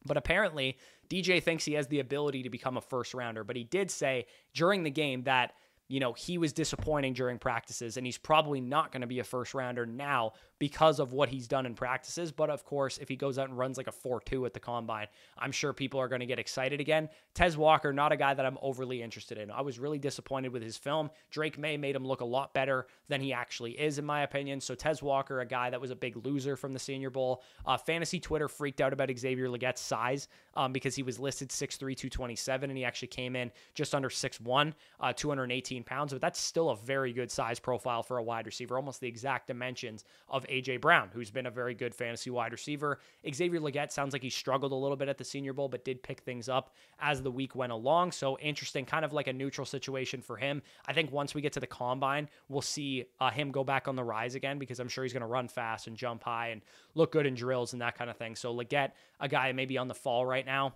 But 0.07 0.17
apparently, 0.17 0.79
DJ 1.11 1.43
thinks 1.43 1.65
he 1.65 1.75
has 1.75 1.89
the 1.89 1.99
ability 1.99 2.45
to 2.45 2.51
become 2.51 2.77
a 2.77 2.81
first 2.81 3.15
rounder. 3.15 3.43
But 3.43 3.57
he 3.57 3.65
did 3.65 3.91
say 3.91 4.27
during 4.55 4.85
the 4.85 4.91
game 4.91 5.25
that 5.25 5.55
you 5.91 5.99
know, 5.99 6.13
he 6.13 6.39
was 6.39 6.53
disappointing 6.53 7.15
during 7.15 7.37
practices, 7.37 7.97
and 7.97 8.07
he's 8.07 8.17
probably 8.17 8.61
not 8.61 8.93
going 8.93 9.01
to 9.01 9.09
be 9.09 9.19
a 9.19 9.25
first 9.25 9.55
rounder 9.55 9.85
now 9.85 10.35
because 10.61 11.01
of 11.01 11.13
what 11.13 11.29
he's 11.29 11.49
done 11.49 11.67
in 11.67 11.75
practices. 11.75 12.31
But 12.31 12.49
of 12.49 12.65
course, 12.65 12.99
if 12.99 13.09
he 13.09 13.17
goes 13.17 13.41
out 13.41 13.49
and 13.49 13.59
runs 13.59 13.77
like 13.77 13.89
a 13.89 13.93
4 13.93 14.21
2 14.21 14.47
at 14.47 14.55
the 14.55 14.61
combine, 14.61 15.09
I'm 15.37 15.51
sure 15.51 15.73
people 15.73 15.99
are 15.99 16.07
going 16.07 16.21
to 16.21 16.27
get 16.27 16.39
excited 16.39 16.81
again. 16.81 17.09
Tez 17.35 17.57
Walker, 17.57 17.93
not 17.93 18.13
a 18.13 18.17
guy 18.17 18.35
that 18.35 18.47
I'm 18.47 18.57
overly 18.63 19.03
interested 19.03 19.37
in. 19.37 19.51
I 19.51 19.63
was 19.63 19.81
really 19.81 19.99
disappointed 19.99 20.53
with 20.53 20.63
his 20.63 20.77
film. 20.77 21.11
Drake 21.33 21.59
Maye 21.59 21.77
made 21.77 21.97
him 21.97 22.07
look 22.07 22.21
a 22.21 22.25
lot 22.25 22.55
better 22.55 22.87
than 23.09 23.21
he 23.21 23.33
actually 23.33 23.73
is, 23.73 23.99
in 23.99 24.05
my 24.05 24.23
opinion. 24.23 24.61
So 24.61 24.77
Tez 24.77 25.03
Walker, 25.03 25.41
a 25.41 25.47
guy 25.47 25.71
that 25.71 25.81
was 25.81 25.91
a 25.91 25.97
big 25.97 26.25
loser 26.25 26.55
from 26.55 26.73
the 26.73 26.79
Senior 26.79 27.11
Bowl. 27.11 27.43
Uh, 27.67 27.77
fantasy 27.77 28.21
Twitter 28.21 28.47
freaked 28.47 28.81
out 28.81 28.93
about 28.93 29.11
Xavier 29.19 29.49
Legette's 29.49 29.81
size 29.81 30.29
um, 30.55 30.73
because 30.73 30.95
he 30.95 31.03
was 31.03 31.19
listed 31.19 31.49
6'3, 31.49 31.97
227, 31.97 32.71
and 32.71 32.79
he 32.79 32.85
actually 32.85 33.09
came 33.09 33.35
in 33.35 33.51
just 33.75 33.93
under 33.93 34.09
6'1, 34.09 34.73
uh, 35.01 35.13
218 35.13 35.80
pounds. 35.85 36.13
But 36.13 36.21
that's 36.21 36.41
still 36.41 36.71
a 36.71 36.77
very 36.77 37.13
good 37.13 37.31
size 37.31 37.59
profile 37.59 38.03
for 38.03 38.19
a 38.19 38.23
wide 38.23 38.47
receiver, 38.47 38.77
almost 38.77 39.01
the 39.01 39.09
exact 39.09 39.47
dimensions 39.47 40.05
of 40.29 40.47
AJ 40.47 40.81
Brown, 40.81 41.11
who's 41.13 41.31
been 41.31 41.47
a 41.47 41.51
very 41.51 41.75
good 41.75 41.95
fantasy 41.95 42.31
wide 42.31 42.53
receiver. 42.53 42.99
Xavier 43.33 43.61
Legette 43.61 43.93
sounds 43.93 44.13
like 44.13 44.23
he 44.23 44.31
struggled 44.31 44.73
a 44.73 44.77
little 44.77 44.97
bit 44.97 45.09
at 45.09 45.19
the 45.19 45.25
Senior 45.25 45.53
Bowl, 45.53 45.69
but 45.69 45.85
did 45.85 46.03
pick 46.03 46.21
things 46.21 46.49
up 46.49 46.75
as 47.01 47.23
the 47.23 47.31
week 47.31 47.55
went 47.55 47.73
along. 47.73 48.13
So 48.13 48.39
interesting, 48.39 48.85
kind 48.85 49.05
of 49.05 49.13
like 49.13 49.29
a 49.29 49.33
neutral 49.33 49.65
situation 49.65 50.21
for 50.21 50.37
him. 50.37 50.63
I 50.87 50.93
think 50.93 51.13
once 51.13 51.35
we 51.35 51.41
get 51.41 51.53
to 51.55 51.61
the 51.61 51.67
combine, 51.67 52.29
we'll 52.49 52.63
see 52.63 53.07
uh, 53.21 53.31
him 53.31 53.51
go 53.51 53.65
back 53.65 53.89
on 53.89 53.97
the 53.97 54.05
rise 54.05 54.35
again 54.35 54.59
because 54.59 54.81
I'm 54.81 54.89
sure 54.89 55.05
he's 55.05 55.13
going 55.13 55.21
to 55.23 55.27
run 55.27 55.49
fast 55.49 55.87
and 55.87 55.97
jump 55.97 56.25
high 56.25 56.49
and 56.49 56.63
look 56.95 57.13
good 57.13 57.27
in 57.27 57.35
drills 57.35 57.73
and 57.73 57.83
that 57.83 57.97
kind 57.97 58.11
of 58.11 58.17
thing. 58.17 58.37
So 58.37 58.55
Legette, 58.55 58.93
a 59.21 59.29
guy 59.29 59.53
maybe 59.53 59.79
on 59.79 59.89
the 59.89 59.95
fall 59.95 60.27
right 60.27 60.47
now 60.47 60.75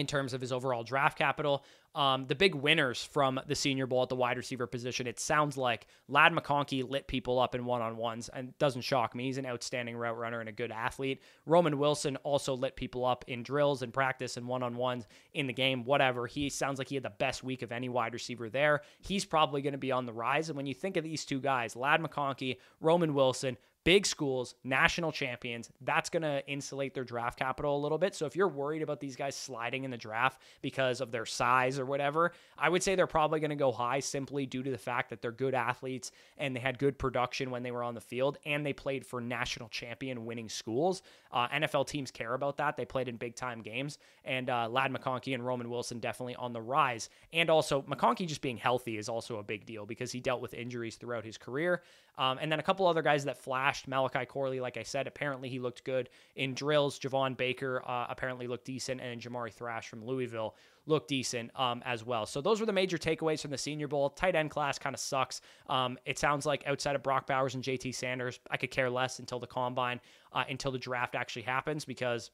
in 0.00 0.06
terms 0.06 0.32
of 0.32 0.40
his 0.40 0.50
overall 0.52 0.82
draft 0.82 1.16
capital. 1.16 1.64
Um, 1.94 2.26
the 2.26 2.36
big 2.36 2.54
winners 2.54 3.02
from 3.02 3.40
the 3.48 3.56
Senior 3.56 3.86
Bowl 3.86 4.02
at 4.02 4.08
the 4.08 4.14
wide 4.14 4.36
receiver 4.36 4.68
position, 4.68 5.08
it 5.08 5.18
sounds 5.18 5.56
like 5.56 5.88
Ladd 6.08 6.32
McConkey 6.32 6.88
lit 6.88 7.08
people 7.08 7.40
up 7.40 7.56
in 7.56 7.64
one 7.64 7.82
on 7.82 7.96
ones 7.96 8.30
and 8.32 8.56
doesn't 8.58 8.82
shock 8.82 9.14
me. 9.14 9.24
He's 9.24 9.38
an 9.38 9.46
outstanding 9.46 9.96
route 9.96 10.16
runner 10.16 10.38
and 10.38 10.48
a 10.48 10.52
good 10.52 10.70
athlete. 10.70 11.20
Roman 11.46 11.78
Wilson 11.78 12.16
also 12.18 12.54
lit 12.54 12.76
people 12.76 13.04
up 13.04 13.24
in 13.26 13.42
drills 13.42 13.82
and 13.82 13.92
practice 13.92 14.36
and 14.36 14.46
one 14.46 14.62
on 14.62 14.76
ones 14.76 15.06
in 15.34 15.48
the 15.48 15.52
game, 15.52 15.84
whatever. 15.84 16.28
He 16.28 16.48
sounds 16.48 16.78
like 16.78 16.88
he 16.88 16.94
had 16.94 17.04
the 17.04 17.10
best 17.10 17.42
week 17.42 17.62
of 17.62 17.72
any 17.72 17.88
wide 17.88 18.12
receiver 18.12 18.48
there. 18.48 18.82
He's 19.00 19.24
probably 19.24 19.60
going 19.60 19.72
to 19.72 19.78
be 19.78 19.90
on 19.90 20.06
the 20.06 20.12
rise. 20.12 20.48
And 20.48 20.56
when 20.56 20.66
you 20.66 20.74
think 20.74 20.96
of 20.96 21.02
these 21.02 21.24
two 21.24 21.40
guys, 21.40 21.74
Ladd 21.74 22.00
McConkey, 22.00 22.58
Roman 22.80 23.14
Wilson, 23.14 23.56
big 23.84 24.04
schools, 24.04 24.54
national 24.62 25.10
champions, 25.10 25.70
that's 25.80 26.10
going 26.10 26.22
to 26.22 26.46
insulate 26.46 26.94
their 26.94 27.04
draft 27.04 27.38
capital 27.38 27.76
a 27.76 27.80
little 27.80 27.98
bit. 27.98 28.14
So 28.14 28.26
if 28.26 28.36
you're 28.36 28.48
worried 28.48 28.82
about 28.82 29.00
these 29.00 29.16
guys 29.16 29.34
sliding 29.34 29.84
in 29.84 29.90
the 29.90 29.96
draft 29.96 30.40
because 30.60 31.00
of 31.00 31.10
their 31.10 31.24
size 31.24 31.78
or 31.78 31.86
whatever, 31.86 32.32
I 32.58 32.68
would 32.68 32.82
say 32.82 32.94
they're 32.94 33.06
probably 33.06 33.40
going 33.40 33.50
to 33.50 33.56
go 33.56 33.72
high 33.72 34.00
simply 34.00 34.44
due 34.44 34.62
to 34.62 34.70
the 34.70 34.78
fact 34.78 35.10
that 35.10 35.22
they're 35.22 35.32
good 35.32 35.54
athletes 35.54 36.12
and 36.36 36.54
they 36.54 36.60
had 36.60 36.78
good 36.78 36.98
production 36.98 37.50
when 37.50 37.62
they 37.62 37.70
were 37.70 37.82
on 37.82 37.94
the 37.94 38.00
field 38.00 38.38
and 38.44 38.64
they 38.64 38.72
played 38.72 39.06
for 39.06 39.20
national 39.20 39.68
champion 39.68 40.26
winning 40.26 40.48
schools. 40.48 41.02
Uh, 41.32 41.48
NFL 41.48 41.86
teams 41.86 42.10
care 42.10 42.34
about 42.34 42.58
that. 42.58 42.76
They 42.76 42.84
played 42.84 43.08
in 43.08 43.16
big 43.16 43.34
time 43.34 43.62
games. 43.62 43.98
And 44.24 44.50
uh, 44.50 44.68
Ladd 44.68 44.92
McConkey 44.92 45.34
and 45.34 45.44
Roman 45.44 45.70
Wilson 45.70 46.00
definitely 46.00 46.36
on 46.36 46.52
the 46.52 46.60
rise. 46.60 47.08
And 47.32 47.48
also, 47.48 47.82
McConkey 47.82 48.26
just 48.26 48.42
being 48.42 48.56
healthy 48.56 48.98
is 48.98 49.08
also 49.08 49.38
a 49.38 49.42
big 49.42 49.64
deal 49.64 49.86
because 49.86 50.12
he 50.12 50.20
dealt 50.20 50.42
with 50.42 50.52
injuries 50.52 50.96
throughout 50.96 51.24
his 51.24 51.38
career. 51.38 51.82
Um, 52.18 52.38
and 52.40 52.52
then 52.52 52.60
a 52.60 52.62
couple 52.62 52.86
other 52.86 53.02
guys 53.02 53.24
that 53.24 53.38
flashed. 53.70 53.88
Malachi 53.88 54.26
Corley, 54.26 54.60
like 54.60 54.76
I 54.76 54.82
said, 54.82 55.06
apparently 55.06 55.48
he 55.48 55.58
looked 55.58 55.84
good 55.84 56.08
in 56.36 56.54
drills. 56.54 56.98
Javon 56.98 57.36
Baker 57.36 57.82
uh, 57.86 58.06
apparently 58.08 58.46
looked 58.46 58.64
decent. 58.64 59.00
And 59.00 59.20
Jamari 59.20 59.52
Thrash 59.52 59.88
from 59.88 60.04
Louisville 60.04 60.56
look 60.86 61.06
decent 61.06 61.50
um, 61.58 61.82
as 61.84 62.04
well. 62.04 62.26
So 62.26 62.40
those 62.40 62.60
were 62.60 62.66
the 62.66 62.72
major 62.72 62.98
takeaways 62.98 63.42
from 63.42 63.50
the 63.50 63.58
Senior 63.58 63.88
Bowl. 63.88 64.10
Tight 64.10 64.34
end 64.34 64.50
class 64.50 64.78
kind 64.78 64.94
of 64.94 65.00
sucks. 65.00 65.40
Um, 65.68 65.98
it 66.04 66.18
sounds 66.18 66.46
like 66.46 66.66
outside 66.66 66.96
of 66.96 67.02
Brock 67.02 67.26
Bowers 67.26 67.54
and 67.54 67.62
JT 67.62 67.94
Sanders, 67.94 68.40
I 68.50 68.56
could 68.56 68.70
care 68.70 68.90
less 68.90 69.18
until 69.18 69.38
the 69.38 69.46
combine, 69.46 70.00
uh, 70.32 70.44
until 70.48 70.72
the 70.72 70.78
draft 70.78 71.14
actually 71.14 71.42
happens 71.42 71.84
because 71.84 72.30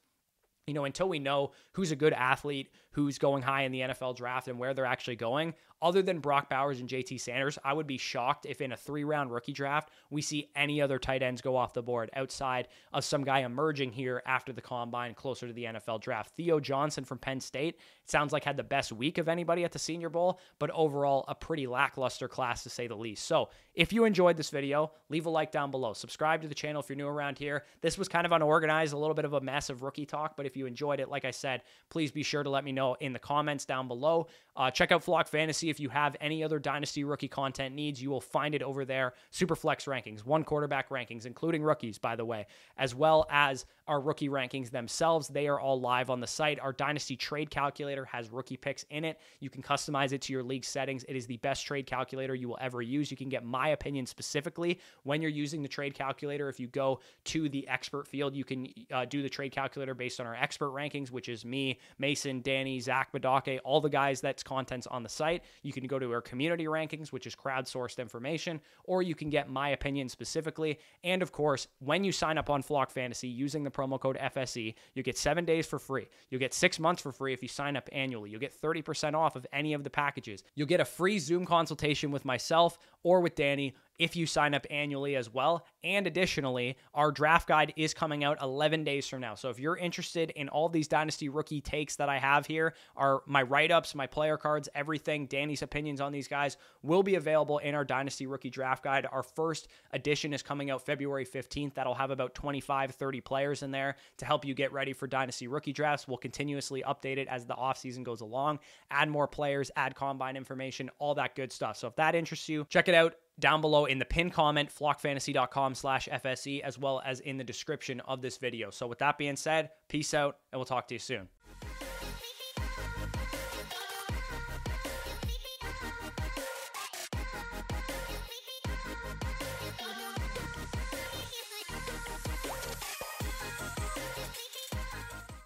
you 0.66 0.75
know, 0.75 0.85
until 0.85 1.09
we 1.09 1.20
know 1.20 1.53
who's 1.75 1.92
a 1.92 1.96
good 1.96 2.12
athlete, 2.12 2.70
who's 2.90 3.18
going 3.18 3.40
high 3.40 3.62
in 3.62 3.70
the 3.70 3.83
NFL 3.83 4.16
draft, 4.16 4.49
and 4.49 4.59
where 4.59 4.75
they're 4.75 4.85
actually 4.85 5.14
going, 5.14 5.55
other 5.83 6.03
than 6.03 6.21
Brock 6.21 6.49
Bowers 6.49 6.81
and 6.81 6.89
JT 6.89 7.21
Sanders, 7.21 7.59
I 7.65 7.73
would 7.73 7.87
be 7.87 7.99
shocked 7.99 8.47
if 8.47 8.61
in 8.61 8.73
a 8.73 8.77
three 8.77 9.05
round 9.05 9.31
rookie 9.31 9.53
draft 9.53 9.91
we 10.11 10.23
see 10.23 10.51
any 10.57 10.81
other 10.81 10.99
tight 10.99 11.23
ends 11.23 11.43
go 11.43 11.57
off 11.57 11.75
the 11.75 11.83
board 11.83 12.11
outside 12.15 12.69
of 12.93 13.05
some 13.05 13.25
guy 13.25 13.41
emerging 13.41 13.93
here 13.93 14.23
after 14.27 14.53
the 14.53 14.62
combine 14.62 15.15
closer 15.15 15.47
to 15.47 15.53
the 15.53 15.65
NFL 15.65 16.01
draft. 16.01 16.35
Theo 16.37 16.61
Johnson 16.61 17.05
from 17.05 17.19
Penn 17.19 17.41
State 17.41 17.79
sounds 18.07 18.33
like 18.33 18.45
had 18.45 18.57
the 18.57 18.65
best 18.65 18.93
week 18.93 19.19
of 19.19 19.29
anybody 19.29 19.65
at 19.65 19.73
the 19.73 19.79
Senior 19.79 20.09
Bowl, 20.09 20.41
but 20.59 20.71
overall 20.71 21.25
a 21.29 21.35
pretty 21.35 21.67
lackluster 21.67 22.29
class 22.29 22.62
to 22.62 22.71
say 22.71 22.87
the 22.87 22.95
least. 22.95 23.27
So 23.27 23.51
if 23.75 23.93
you 23.93 24.05
enjoyed 24.05 24.37
this 24.37 24.51
video, 24.51 24.93
leave 25.11 25.27
a 25.27 25.31
like 25.31 25.53
down 25.53 25.71
below. 25.71 25.93
Subscribe 25.93 26.41
to 26.43 26.49
the 26.49 26.55
channel 26.55 26.81
if 26.81 26.89
you're 26.89 26.97
new 26.97 27.07
around 27.07 27.39
here. 27.39 27.65
This 27.83 27.99
was 27.99 28.09
kind 28.09 28.25
of 28.25 28.33
unorganized, 28.33 28.95
a 28.95 28.99
little 28.99 29.15
bit 29.15 29.25
of 29.25 29.35
a 29.35 29.41
mess 29.41 29.69
of 29.69 29.83
rookie 29.83 30.07
talk, 30.07 30.37
but 30.37 30.47
if 30.47 30.57
you 30.57 30.67
enjoyed 30.67 31.01
it, 31.01 31.11
like 31.11 31.25
I 31.25 31.31
said, 31.31 31.62
please 31.91 32.11
be 32.11 32.23
sure 32.23 32.43
to 32.43 32.51
let 32.51 32.65
me 32.65 32.73
know 32.73 32.97
in 33.01 33.12
the 33.12 33.19
comments 33.19 33.65
down 33.65 33.89
below. 33.89 34.29
Uh, 34.57 34.71
check 34.71 34.93
out 34.93 35.03
Flock 35.03 35.29
Fantasy 35.29 35.66
if 35.71 35.81
you 35.81 35.89
have 35.89 36.17
any 36.21 36.43
other 36.43 36.59
Dynasty 36.59 37.05
rookie 37.05 37.29
content 37.29 37.75
needs. 37.75 38.03
You 38.03 38.11
will 38.11 38.21
find 38.21 38.55
it 38.55 38.63
over 38.63 38.85
there. 38.85 39.15
Superflex 39.33 39.87
rankings, 39.87 40.25
one 40.25 40.45
quarterback 40.45 40.89
rankings, 40.91 41.27
including 41.27 41.63
rookies, 41.63 41.99
by 41.99 42.17
the 42.17 42.25
way, 42.25 42.47
as 42.77 42.95
well 42.95 43.27
as 43.31 43.65
our 43.87 44.01
rookie 44.01 44.29
rankings 44.29 44.71
themselves. 44.71 45.29
They 45.29 45.49
are 45.49 45.61
all 45.61 45.81
live 45.81 46.11
on 46.11 46.21
the 46.21 46.27
site. 46.27 46.59
Our 46.61 46.73
Dynasty 46.73 47.17
trade 47.17 47.51
calculator 47.51 48.05
has 48.07 48.31
rookie 48.31 48.57
picks 48.57 48.85
in 48.91 49.05
it. 49.05 49.21
You 49.41 49.51
can 49.51 49.63
customize 49.63 50.13
it 50.13 50.23
to 50.23 50.33
your 50.33 50.43
league 50.43 50.65
settings. 50.65 51.05
It 51.09 51.17
is 51.17 51.27
the 51.27 51.37
best 51.39 51.65
trade 51.65 51.87
calculator 51.87 52.35
you 52.35 52.49
will 52.49 52.59
ever 52.61 52.83
use. 52.83 53.11
You 53.11 53.17
can 53.17 53.29
get 53.29 53.45
my 53.45 53.69
opinion 53.69 54.07
specifically 54.07 54.81
when 55.05 55.23
you're 55.23 55.31
using 55.31 55.63
the 55.63 55.69
trade 55.69 55.95
calculator. 55.95 56.49
If 56.49 56.59
you 56.59 56.67
go 56.67 57.01
to 57.25 57.49
the 57.49 57.67
expert 57.69 58.09
field, 58.09 58.35
you 58.35 58.45
can 58.45 58.69
uh, 58.93 59.05
do 59.05 59.23
the 59.23 59.29
trade 59.29 59.53
calculator 59.53 59.95
based 59.95 60.21
on 60.21 60.27
our 60.27 60.35
expert 60.35 60.71
rankings, 60.71 61.11
which 61.11 61.29
is 61.29 61.45
me, 61.45 61.79
Mason, 61.99 62.41
Danny, 62.41 62.81
Zach 62.81 63.13
Badake, 63.13 63.61
all 63.65 63.81
the 63.81 63.89
guys 63.89 64.21
that's 64.21 64.43
contents 64.43 64.87
on 64.87 65.03
the 65.03 65.09
site. 65.09 65.43
You 65.62 65.73
can 65.73 65.87
go 65.87 65.99
to 65.99 66.12
our 66.12 66.21
community 66.21 66.64
rankings, 66.64 67.12
which 67.12 67.27
is 67.27 67.35
crowdsourced 67.35 67.99
information, 67.99 68.61
or 68.85 69.03
you 69.03 69.14
can 69.14 69.31
get 69.31 69.51
my 69.51 69.71
opinion 69.71 70.09
specifically. 70.09 70.79
And 71.05 71.23
of 71.23 71.33
course, 71.33 71.69
when 71.81 72.05
you 72.05 72.12
sign 72.12 72.38
up 72.38 72.51
on 72.51 72.62
Flock 72.62 72.90
Fantasy 72.90 73.29
using 73.29 73.64
the 73.64 73.71
promo 73.71 74.01
code 74.01 74.19
FSE, 74.19 74.75
you 74.95 75.03
get 75.03 75.19
seven 75.19 75.45
days 75.45 75.66
for 75.66 75.79
free. 75.79 76.09
You'll 76.31 76.40
get 76.40 76.55
six 76.55 76.79
months 76.79 77.03
for 77.03 77.12
free 77.12 77.33
if 77.33 77.42
you 77.42 77.49
sign 77.49 77.77
up 77.77 77.88
annually. 77.92 78.31
You'll 78.31 78.40
get 78.40 78.61
30% 78.61 79.14
off 79.14 79.37
of 79.37 79.47
any 79.53 79.73
of 79.73 79.85
the 79.85 79.90
packages. 79.90 80.42
You'll 80.55 80.66
get 80.66 80.81
a 80.81 80.85
free 80.85 81.19
Zoom 81.19 81.45
consultation 81.47 82.11
with 82.11 82.25
myself 82.25 82.79
or 83.03 83.21
with 83.21 83.35
Danny 83.35 83.75
if 83.99 84.17
you 84.17 84.27
sign 84.27 84.55
up 84.55 84.67
annually 84.71 85.17
as 85.17 85.33
well. 85.33 85.65
And 85.85 86.07
additionally, 86.07 86.77
our 86.95 87.11
draft 87.13 87.49
guide 87.49 87.73
is 87.77 87.95
coming 87.95 88.25
out 88.25 88.43
11 88.43 88.85
days 88.85 89.07
from 89.07 89.21
now. 89.21 89.35
So 89.35 89.51
if 89.51 89.59
you're 89.59 89.77
interested 89.77 90.31
in 90.31 90.49
all 90.49 90.69
these 90.69 90.89
dynasty 90.89 91.29
rookie 91.29 91.61
takes 91.61 91.97
that 91.97 92.09
I 92.09 92.19
have 92.19 92.47
here, 92.47 92.75
are 92.97 93.23
my 93.27 93.43
write-ups, 93.43 93.95
my 93.95 94.07
player 94.07 94.37
cards, 94.37 94.69
everything, 94.75 95.27
Danny's 95.27 95.63
opinions 95.63 96.01
on 96.01 96.13
these 96.13 96.29
guys 96.29 96.57
will 96.83 97.03
be 97.03 97.15
available 97.15 97.59
in 97.59 97.75
our 97.75 97.85
dynasty 97.85 98.27
rookie 98.27 98.51
draft 98.51 98.83
guide. 98.83 99.07
Our 99.11 99.23
first 99.23 99.69
edition 99.93 100.33
is 100.33 100.43
coming 100.43 100.71
out 100.71 100.85
February 100.85 101.27
15th. 101.27 101.75
That'll 101.75 101.95
have 101.95 102.11
about 102.11 102.35
25, 102.35 102.93
30 102.93 103.21
players 103.21 103.63
in 103.63 103.71
there 103.71 103.97
to 104.19 104.25
help 104.25 104.45
you 104.45 104.55
get 104.55 104.73
ready 104.73 104.93
for 104.93 105.07
dynasty 105.07 105.49
rookie 105.49 105.73
drafts. 105.73 106.07
We'll 106.09 106.19
continuously 106.19 106.83
update 106.87 107.19
it 107.19 107.29
as 107.29 107.47
the 107.47 107.55
offseason 107.55 108.05
goes 108.05 108.21
along, 108.21 108.61
add 108.91 109.09
more 109.09 109.27
players, 109.27 109.71
add 109.77 109.95
combine 109.95 110.37
information, 110.37 110.91
all 110.99 111.15
that 111.15 111.35
good 111.35 111.53
stuff. 111.53 111.77
So 111.77 111.89
if 111.89 111.97
that 111.97 112.15
interests 112.15 112.49
you, 112.49 112.67
check 112.69 112.89
it 112.89 112.95
out 112.95 113.15
down 113.38 113.61
below 113.61 113.85
in 113.85 113.99
the 113.99 114.05
pin 114.05 114.31
comment, 114.31 114.70
flockfantasy.com 114.70 115.75
slash 115.75 116.09
FSE, 116.11 116.61
as 116.61 116.79
well 116.79 117.03
as 117.05 117.20
in 117.20 117.37
the 117.37 117.44
description 117.44 118.01
of 118.01 118.22
this 118.22 118.38
video. 118.38 118.70
So 118.70 118.87
with 118.87 118.99
that 118.99 119.18
being 119.18 119.37
said, 119.37 119.70
peace 119.88 120.14
out, 120.14 120.38
and 120.53 120.59
we'll 120.59 120.66
talk 120.66 120.88
to 120.88 120.94
you 120.94 120.99
soon. 120.99 121.29